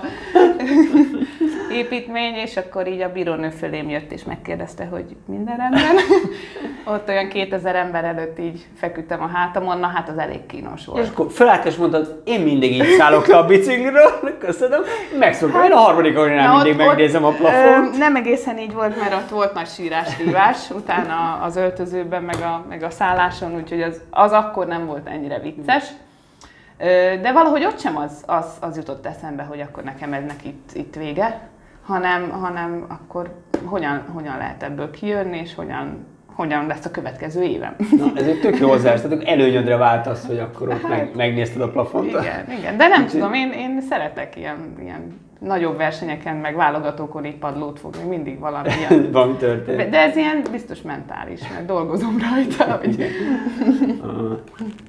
[1.71, 5.95] építmény, és akkor így a bírónő fölém jött, és megkérdezte, hogy minden rendben.
[6.95, 10.85] Ott olyan 2000 ember előtt így feküdtem a hátamon, na hát az elég kínos És
[10.85, 11.07] volt.
[11.07, 14.81] akkor felállt és mondtad, én mindig így szállok le a bicikliről, köszönöm,
[15.19, 17.95] megszoktam, én a harmadik Na, mindig ott- megnézem a plafont.
[17.95, 22.65] Ö, nem egészen így volt, mert ott volt nagy sírás-rívás, utána az öltözőben, meg a,
[22.69, 25.83] meg a szálláson, úgyhogy az, az akkor nem volt ennyire vicces.
[27.21, 30.95] De valahogy ott sem az, az, az jutott eszembe, hogy akkor nekem ennek itt, itt
[30.95, 31.39] vége,
[31.85, 37.75] hanem, hanem akkor hogyan, hogyan lehet ebből kijönni, és hogyan, hogyan lesz a következő évem.
[37.97, 41.61] Na, ez egy tök jó hozzáállás, tehát előnyödre vált az, hogy akkor ott meg, megnézted
[41.61, 42.07] a plafont.
[42.07, 47.37] Igen, igen, de nem tudom, én, én szeretek ilyen, ilyen nagyobb versenyeken, meg válogatókon így
[47.37, 49.07] padlót fogni, mindig valami ilyen.
[49.11, 49.89] Valami történt.
[49.89, 52.77] De ez ilyen biztos mentális, mert dolgozom rajta.
[52.77, 53.05] Hogy...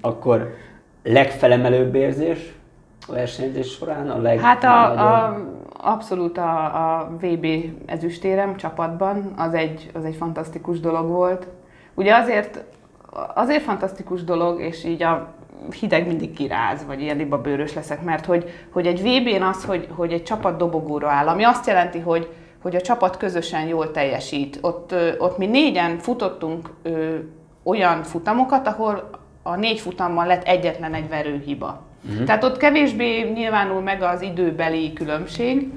[0.00, 0.54] Akkor
[1.02, 2.55] legfelemelőbb érzés
[3.08, 4.10] versenyzés során?
[4.10, 5.36] A leg, Hát a, a,
[5.72, 6.64] abszolút a,
[6.98, 7.46] a VB
[7.86, 11.46] ezüstérem csapatban, az egy, az egy fantasztikus dolog volt.
[11.94, 12.64] Ugye azért,
[13.34, 15.34] azért fantasztikus dolog, és így a
[15.80, 20.12] hideg mindig kiráz, vagy ilyen libabőrös leszek, mert hogy, hogy egy VB-n az, hogy, hogy
[20.12, 22.28] egy csapat dobogóra áll, ami azt jelenti, hogy,
[22.62, 24.58] hogy a csapat közösen jól teljesít.
[24.60, 27.16] Ott, ott mi négyen futottunk ö,
[27.62, 29.10] olyan futamokat, ahol
[29.42, 31.80] a négy futammal lett egyetlen egy verőhiba.
[32.10, 32.24] Uh-huh.
[32.24, 35.68] Tehát ott kevésbé nyilvánul meg az időbeli különbség,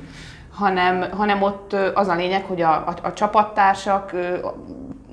[0.53, 4.13] hanem, hanem ott az a lényeg, hogy a, a, a csapattársak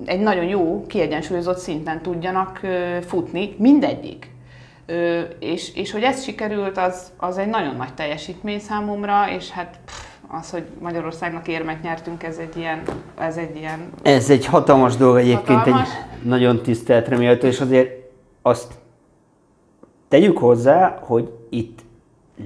[0.04, 2.60] egy nagyon jó, kiegyensúlyozott szinten tudjanak
[3.06, 4.30] futni, mindegyik.
[5.38, 10.04] És, és hogy ez sikerült, az, az egy nagyon nagy teljesítmény számomra, és hát pff,
[10.28, 12.82] az, hogy Magyarországnak érmet nyertünk, ez egy ilyen...
[13.18, 15.88] Ez egy, ilyen ez egy hatalmas dolog egyébként, hatalmas.
[15.88, 17.90] egy nagyon tiszteletre méltó, és azért
[18.42, 18.74] azt
[20.16, 21.78] tegyük hozzá, hogy itt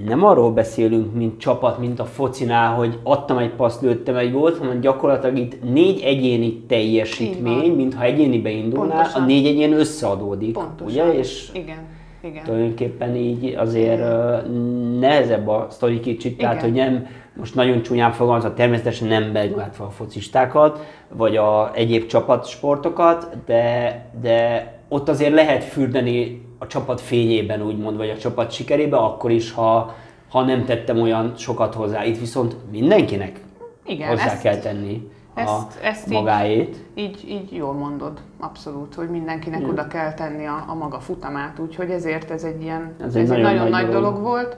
[0.05, 4.57] nem arról beszélünk, mint csapat, mint a focinál, hogy adtam egy paszt, lőttem egy gólt,
[4.57, 9.21] hanem gyakorlatilag itt négy egyéni teljesítmény, mintha egyénibe indulnál, Pontosan.
[9.21, 10.53] a négy egyén összeadódik.
[10.53, 11.07] Pontosan.
[11.07, 11.17] Ugye?
[11.17, 11.77] És Igen.
[12.23, 12.43] Igen.
[12.43, 14.51] Tulajdonképpen így azért Igen.
[14.99, 16.37] nehezebb a sztori kicsit, Igen.
[16.49, 20.79] tehát hogy nem, most nagyon csúnyán fogalmazva, természetesen nem belátva a focistákat,
[21.13, 28.09] vagy a egyéb csapatsportokat, de, de ott azért lehet fürdeni a csapat fényében, úgymond, vagy
[28.09, 29.95] a csapat sikerébe, akkor is, ha,
[30.29, 32.05] ha nem tettem olyan sokat hozzá.
[32.05, 33.39] Itt viszont mindenkinek
[33.85, 36.85] Igen, hozzá ezt, kell tenni ezt, a ezt magáét.
[36.95, 39.71] Így, így, így jól mondod, abszolút, hogy mindenkinek Igen.
[39.71, 43.27] oda kell tenni a, a maga futamát, úgyhogy ezért ez egy ilyen, ez, ez egy,
[43.27, 44.57] nagyon, nagyon nagy dolog, dolog volt.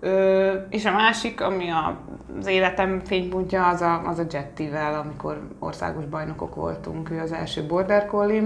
[0.00, 1.98] Ö, és a másik, ami a,
[2.38, 7.10] az életem fénypontja, az a, az a Jettivel, amikor országos bajnokok voltunk.
[7.10, 8.42] Ő az első border collie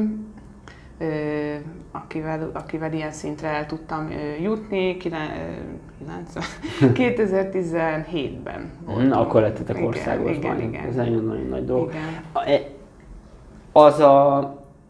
[1.92, 4.10] akivel, akivel ilyen szintre el tudtam
[4.42, 4.96] jutni,
[6.80, 8.70] 2017-ben.
[8.98, 10.72] Mm, akkor lettetek országos igen, bajnok.
[10.72, 11.90] Igen, Ez nagyon-nagyon nagy dolog.
[11.90, 12.54] Igen.
[12.54, 12.60] E,
[13.72, 14.38] az a,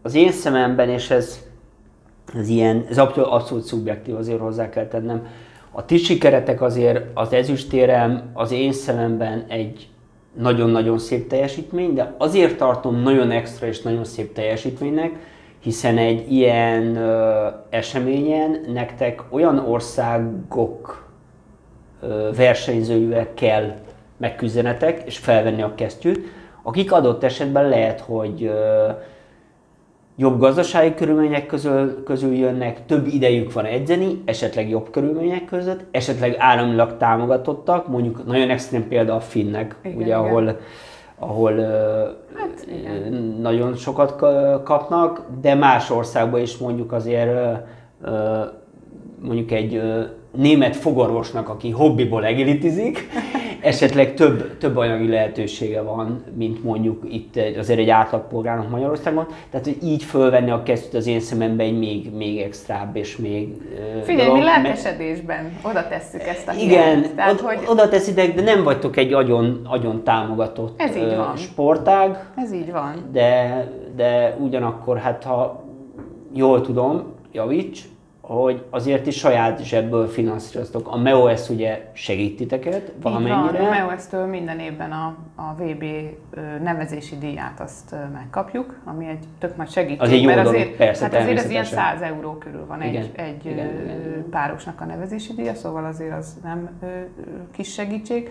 [0.02, 1.40] az én szememben, és ez,
[2.34, 5.26] ez ilyen, ez abszolút szubjektív, azért hozzá kell tennem,
[5.70, 9.88] a ti sikeretek azért az ezüstérem az én szememben egy
[10.32, 15.12] nagyon-nagyon szép teljesítmény, de azért tartom nagyon extra és nagyon szép teljesítménynek,
[15.60, 21.08] hiszen egy ilyen ö, eseményen nektek olyan országok
[22.02, 23.74] ö, versenyzőivel kell
[24.16, 26.26] megküzdenetek és felvenni a kesztyűt,
[26.62, 28.88] akik adott esetben lehet, hogy ö,
[30.16, 36.34] jobb gazdasági körülmények közül, közül jönnek, több idejük van edzeni, esetleg jobb körülmények között, esetleg
[36.38, 40.18] államilag támogatottak, mondjuk nagyon extrém példa a finnek, igen, ugye, igen.
[40.18, 40.58] ahol
[41.20, 41.54] ahol
[42.34, 42.66] hát,
[43.40, 44.14] nagyon sokat
[44.62, 47.30] kapnak, de más országban is mondjuk azért
[49.22, 49.82] mondjuk egy
[50.36, 53.08] német fogorvosnak, aki hobbiból egilitizik,
[53.62, 59.26] esetleg több, több anyagi lehetősége van, mint mondjuk itt azért egy átlagpolgárnak Magyarországon.
[59.50, 63.48] Tehát, hogy így fölvenni a kesztyűt az én szememben egy még, még extrább és még
[64.02, 67.58] Figyelj, dolog, mi lelkesedésben oda tesszük ezt a Igen, Tehát, od, hogy...
[67.66, 71.36] oda teszitek, de nem vagytok egy agyon, agyon támogatott Ez így van.
[71.36, 72.24] sportág.
[72.36, 72.94] Ez így van.
[73.12, 73.64] De,
[73.96, 75.64] de ugyanakkor, hát ha
[76.34, 77.80] jól tudom, javíts,
[78.36, 80.88] hogy azért is saját zsebből finanszíroztok.
[80.88, 83.58] A MEOS ugye segít titeket valamennyire.
[83.58, 85.84] Van, a MEOS-től minden évben a, a VB
[86.62, 90.00] nevezési díját azt megkapjuk, ami egy tök nagy segítség.
[90.00, 92.82] Az egy jó mert dolog, azért, persze, hát azért ez ilyen 100 euró körül van
[92.82, 94.26] igen, egy, egy igen, igen.
[94.30, 96.70] párosnak a nevezési díja, szóval azért az nem
[97.52, 98.30] kis segítség.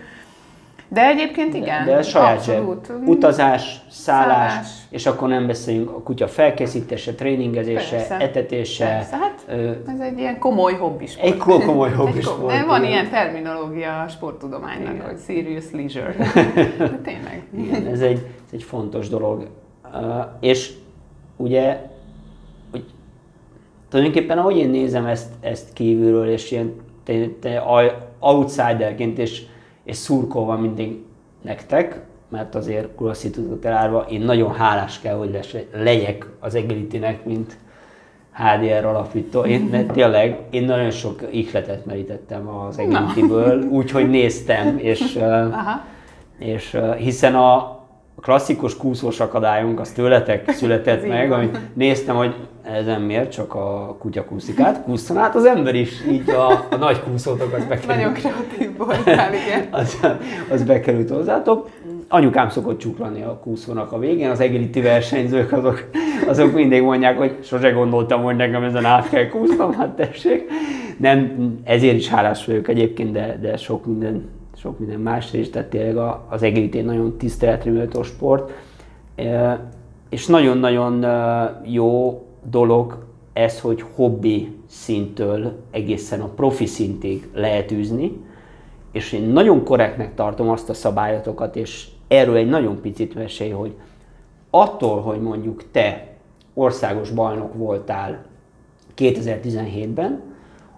[0.92, 1.84] De egyébként igen.
[1.84, 2.86] De, de saját abszolút.
[2.86, 3.08] Zseb.
[3.08, 8.16] Utazás, szállás, szállás, és akkor nem beszéljünk a kutya felkészítése, tréningezése, Persze.
[8.16, 8.84] etetése.
[8.84, 11.16] Persze, hát ö, ez egy ilyen komoly hobbis.
[11.16, 12.46] Egy komoly hobbis sport.
[12.46, 15.06] De van ilyen terminológia a sporttudománynak, igen.
[15.06, 16.14] hogy serious leisure.
[16.78, 17.42] De tényleg.
[17.56, 19.48] Igen, ez egy, ez egy fontos dolog.
[19.92, 20.72] Uh, és
[21.36, 21.80] ugye,
[22.70, 22.84] hogy
[23.88, 26.74] tulajdonképpen ahogy én nézem ezt, ezt kívülről, és ilyen
[27.04, 27.64] te, te
[28.20, 29.42] outsiderként, és
[29.90, 30.98] és szurkolva mindig
[31.42, 37.56] nektek, mert azért klasszítutot elárva, én nagyon hálás kell, hogy legyek az Egelitynek, mint
[38.32, 39.44] HDR alapító.
[39.44, 45.18] Én mert tényleg, én nagyon sok ihletet merítettem az Egalityből, úgyhogy néztem, és,
[46.54, 47.79] és hiszen a,
[48.20, 53.96] a klasszikus kúszós akadályunk, az tőletek született meg, amit néztem, hogy ezen miért csak a
[53.98, 57.86] kutya kúszik át, kúszson át az ember is, így a, a nagy kúszótok az bekerült.
[57.86, 59.68] Nagyon kreatív voltál, igen.
[59.80, 60.00] az,
[60.50, 61.68] az bekerült hozzátok.
[62.08, 65.90] Anyukám szokott csuklani a kúszónak a végén, az egéliti versenyzők azok,
[66.26, 70.50] azok mindig mondják, hogy sose gondoltam, hogy nekem ezen át kell kúsznom, hát tessék.
[70.96, 71.32] Nem,
[71.64, 74.28] ezért is hálás vagyok egyébként, de, de sok minden,
[74.60, 78.52] sok minden másra is, tehát tényleg az egélit egy nagyon tiszteletre méltó sport.
[80.08, 81.06] És nagyon-nagyon
[81.64, 88.16] jó dolog ez, hogy hobbi szinttől egészen a profi szintig lehet űzni,
[88.92, 93.74] és én nagyon korrektnek tartom azt a szabályotokat, és erről egy nagyon picit mesélj, hogy
[94.50, 96.06] attól, hogy mondjuk te
[96.54, 98.24] országos bajnok voltál
[98.96, 100.29] 2017-ben,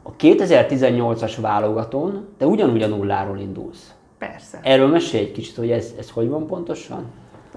[0.03, 3.95] a 2018-as válogatón te ugyanúgy a nulláról indulsz.
[4.19, 4.59] Persze.
[4.63, 7.05] Erről mesélj egy kicsit, hogy ez, ez hogy van pontosan?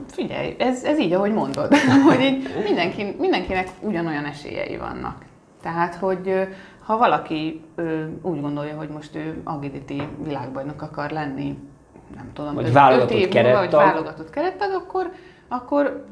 [0.08, 1.76] Figyelj, ez, ez így, ahogy mondod,
[2.10, 5.26] hogy így mindenki, mindenkinek ugyanolyan esélyei vannak.
[5.62, 6.48] Tehát, hogy
[6.86, 11.58] ha valaki ö, úgy gondolja, hogy most ő agility világbajnok akar lenni,
[12.16, 13.80] nem tudom, Vagy válogatott év múlva, vagy kerettag.
[13.80, 15.12] válogatott kerettag, akkor,
[15.48, 16.06] akkor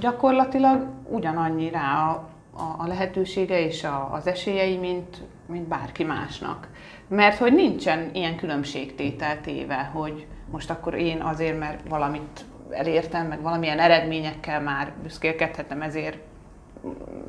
[0.00, 2.28] gyakorlatilag ugyanannyi rá a,
[2.62, 6.68] a, a lehetősége és a, az esélyei, mint, mint bárki másnak.
[7.08, 13.42] Mert hogy nincsen ilyen különbségtétel téve, hogy most akkor én azért, mert valamit elértem, meg
[13.42, 16.18] valamilyen eredményekkel már büszkélkedhetem, ezért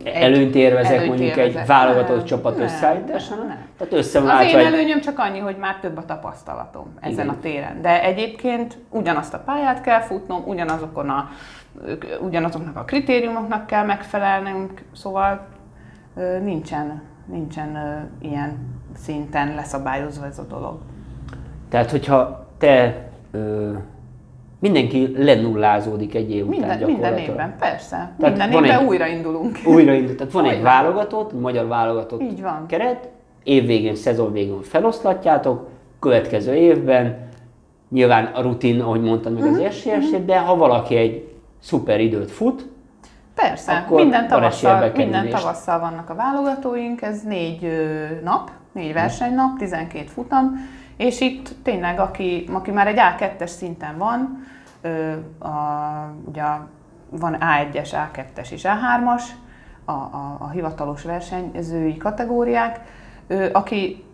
[0.03, 1.67] egy- Előnyt érvezek előnyt mondjuk egy élvezek.
[1.67, 2.57] válogatott csapat
[3.47, 3.65] nem.
[3.77, 4.73] Tehát Az összeváltva én egy...
[4.73, 7.29] előnyöm csak annyi, hogy már több a tapasztalatom ezen Igen.
[7.29, 7.81] a téren.
[7.81, 11.29] De egyébként ugyanazt a pályát kell futnom, ugyanazokon a,
[12.21, 15.47] ugyanazoknak a kritériumoknak kell megfelelnünk, szóval
[16.43, 17.01] nincsen,
[17.31, 18.57] nincsen ö, ilyen
[18.97, 20.77] szinten leszabályozva ez a dolog.
[21.69, 23.71] Tehát, hogyha te ö,
[24.59, 27.29] mindenki lenullázódik egy év után Minden, minden gyakorlatilag.
[27.29, 28.11] évben, persze.
[28.19, 29.57] Tehát minden évben egy- újraindulunk.
[29.65, 30.15] Újraindul.
[30.15, 30.63] Tehát van egy Hogyne.
[30.63, 32.65] válogatott, magyar válogatott Így van.
[32.67, 33.09] keret,
[33.43, 35.67] évvégén, szezon végén feloszlatjátok,
[35.99, 37.17] következő évben,
[37.89, 39.51] nyilván a rutin, ahogy mondtad, meg Mhm.
[39.53, 42.67] az esélyesét, de ha valaki egy szuper időt fut,
[43.37, 47.71] Persze, Akkor minden tavasszal, minden tavasszal vannak a válogatóink, ez négy
[48.23, 54.47] nap, négy versenynap, 12 futam, és itt tényleg, aki, aki már egy A2-es szinten van,
[55.39, 55.49] a,
[56.25, 56.43] ugye
[57.09, 59.23] van A1-es, A2-es és A3-as,
[59.85, 62.79] a, a, a hivatalos versenyzői kategóriák,
[63.51, 64.05] aki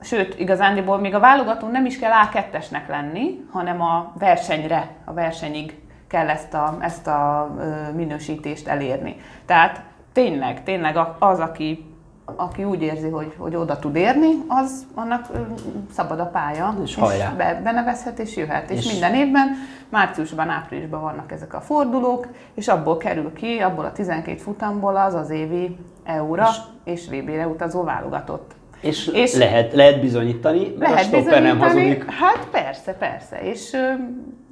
[0.00, 5.74] Sőt, igazándiból még a válogatón nem is kell A2-esnek lenni, hanem a versenyre, a versenyig
[6.06, 7.50] kell ezt a, ezt a
[7.94, 9.16] minősítést elérni.
[9.46, 9.82] Tehát
[10.12, 11.94] tényleg, tényleg az, aki,
[12.36, 15.26] aki úgy érzi, hogy, hogy oda tud érni, az annak
[15.92, 17.30] szabad a pálya, És hajrá.
[17.30, 18.70] be, benevezhet és jöhet.
[18.70, 19.48] És, És- és minden évben,
[19.88, 25.14] márciusban, áprilisban vannak ezek a fordulók, és abból kerül ki, abból a 12 futamból az
[25.14, 26.48] az évi EU-ra
[26.84, 28.54] és VB-re utazó válogatott.
[28.80, 32.10] És, És- lehet, lehet bizonyítani, mert a Lehet stopper nem hazudik.
[32.10, 33.38] Hát persze, persze.
[33.42, 33.72] És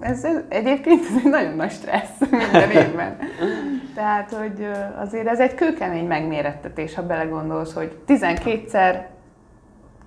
[0.01, 3.17] ez, ez egyébként ez egy nagyon nagy stressz minden évben.
[3.95, 4.69] Tehát, hogy
[5.01, 8.97] azért ez egy kőkemény megmérettetés, ha belegondolsz, hogy 12-szer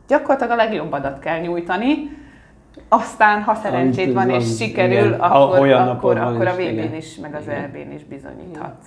[0.08, 2.10] gyakorlatilag a legjobb adat kell nyújtani,
[2.90, 5.20] aztán, ha szerencséd van és sikerül, igen.
[5.20, 6.96] A- akkor, olyan akkor, akkor a VB-n igen.
[6.96, 7.48] is, meg az.
[7.48, 8.86] EB-n is bizonyíthatsz.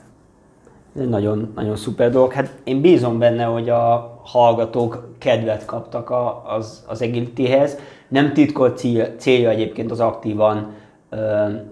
[0.93, 2.33] Nagyon, nagyon szuper dolog.
[2.33, 7.79] Hát én bízom benne, hogy a hallgatók kedvet kaptak a, az, az agilityhez.
[8.09, 10.73] Nem titkolt cél, célja egyébként az aktívan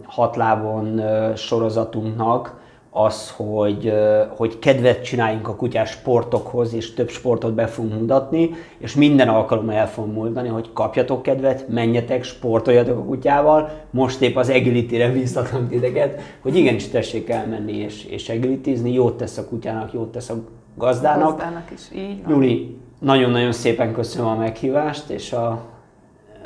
[0.02, 1.02] hatlábon
[1.36, 2.57] sorozatunknak
[3.04, 3.92] az, hogy,
[4.36, 9.74] hogy kedvet csináljunk a kutyás sportokhoz, és több sportot be fogunk mutatni, és minden alkalommal
[9.74, 15.68] el fogom mondani, hogy kapjatok kedvet, menjetek, sportoljatok a kutyával, most épp az agility-re bíztatom
[15.68, 20.34] titeket, hogy igenis tessék elmenni és, és agilityzni, jót tesz a kutyának, jót tesz a
[20.74, 21.30] gazdának.
[21.30, 22.32] Gazdának is így van.
[22.32, 25.60] Júli, nagyon-nagyon szépen köszönöm a meghívást, és a...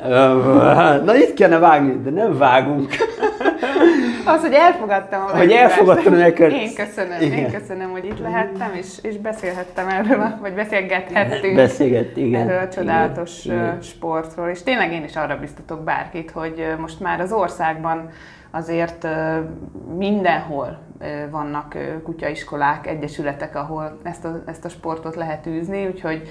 [1.05, 2.95] Na itt kellene vágni, de nem vágunk.
[4.25, 6.51] Az, hogy elfogadtam a Hogy elfogadtam neked.
[6.51, 7.37] Én köszönöm, Igen.
[7.37, 12.49] én köszönöm, hogy itt lehettem, és, és beszélhettem erről, a- vagy beszélgethettünk Beszélgett, igen.
[12.49, 14.49] erről a csodálatos Igen, sportról.
[14.49, 18.09] És tényleg én is arra biztatok bárkit, hogy most már az országban
[18.51, 19.07] azért
[19.97, 20.79] mindenhol
[21.31, 26.21] vannak kutyaiskolák, egyesületek, ahol ezt a, ezt a sportot lehet űzni, úgyhogy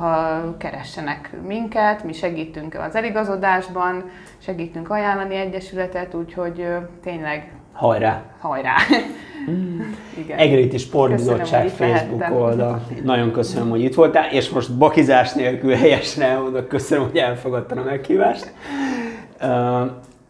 [0.00, 4.04] ha keressenek minket, mi segítünk az eligazodásban,
[4.38, 6.66] segítünk ajánlani egyesületet, úgyhogy
[7.02, 8.22] tényleg Hajrá!
[8.38, 8.74] hajrá!
[10.22, 10.38] Igen.
[10.38, 12.42] Egriti Sportbizottság Facebook lehettem.
[12.42, 12.82] oldal.
[13.02, 17.82] Nagyon köszönöm, hogy itt voltál, és most bakizás nélkül helyesen elmondok, köszönöm, hogy elfogadtad a
[17.82, 18.52] meghívást.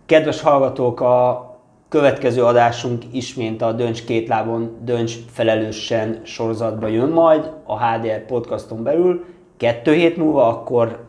[0.07, 1.49] Kedves hallgatók, a
[1.89, 8.83] következő adásunk ismét a Döncs két lábon, Döncs felelősen sorozatba jön majd a HDR podcaston
[8.83, 9.25] belül.
[9.61, 11.05] Kettő hét múlva akkor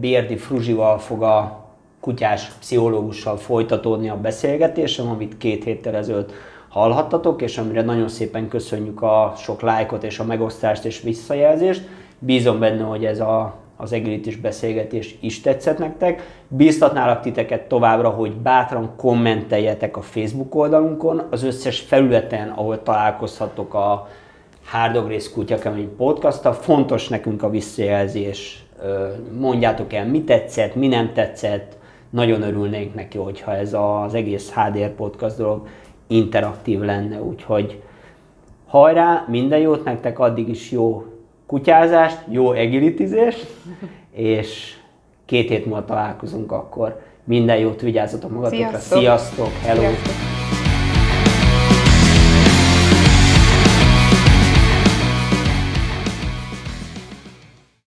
[0.00, 1.64] Bérdi Fruzsival fog a
[2.00, 6.32] kutyás pszichológussal folytatódni a beszélgetésem, amit két héttel ezelőtt
[6.68, 11.88] hallhattatok, és amire nagyon szépen köszönjük a sok lájkot és a megosztást és visszajelzést.
[12.18, 16.42] Bízom benne, hogy ez a, az egritis beszélgetés is tetszett nektek.
[16.48, 24.08] Bíztatnálak titeket továbbra, hogy bátran kommenteljetek a Facebook oldalunkon, az összes felületen, ahol találkozhatok a
[24.72, 26.52] Hárdogrész Kutyakemény podcasttal.
[26.52, 28.64] Fontos nekünk a visszajelzés.
[29.38, 31.76] Mondjátok el, mi tetszett, mi nem tetszett.
[32.10, 35.66] Nagyon örülnénk neki, hogyha ez az egész HDR podcast dolog
[36.06, 37.82] interaktív lenne, úgyhogy
[38.66, 41.04] hajrá, minden jót nektek, addig is jó
[41.46, 43.46] kutyázást, jó egilitizést,
[44.10, 44.76] és
[45.24, 47.00] két hét múlva találkozunk akkor.
[47.24, 48.98] Minden jót, vigyázzatok magatokra, Sziasztok!
[48.98, 49.80] sziasztok hello!
[49.80, 50.31] Sziasztok.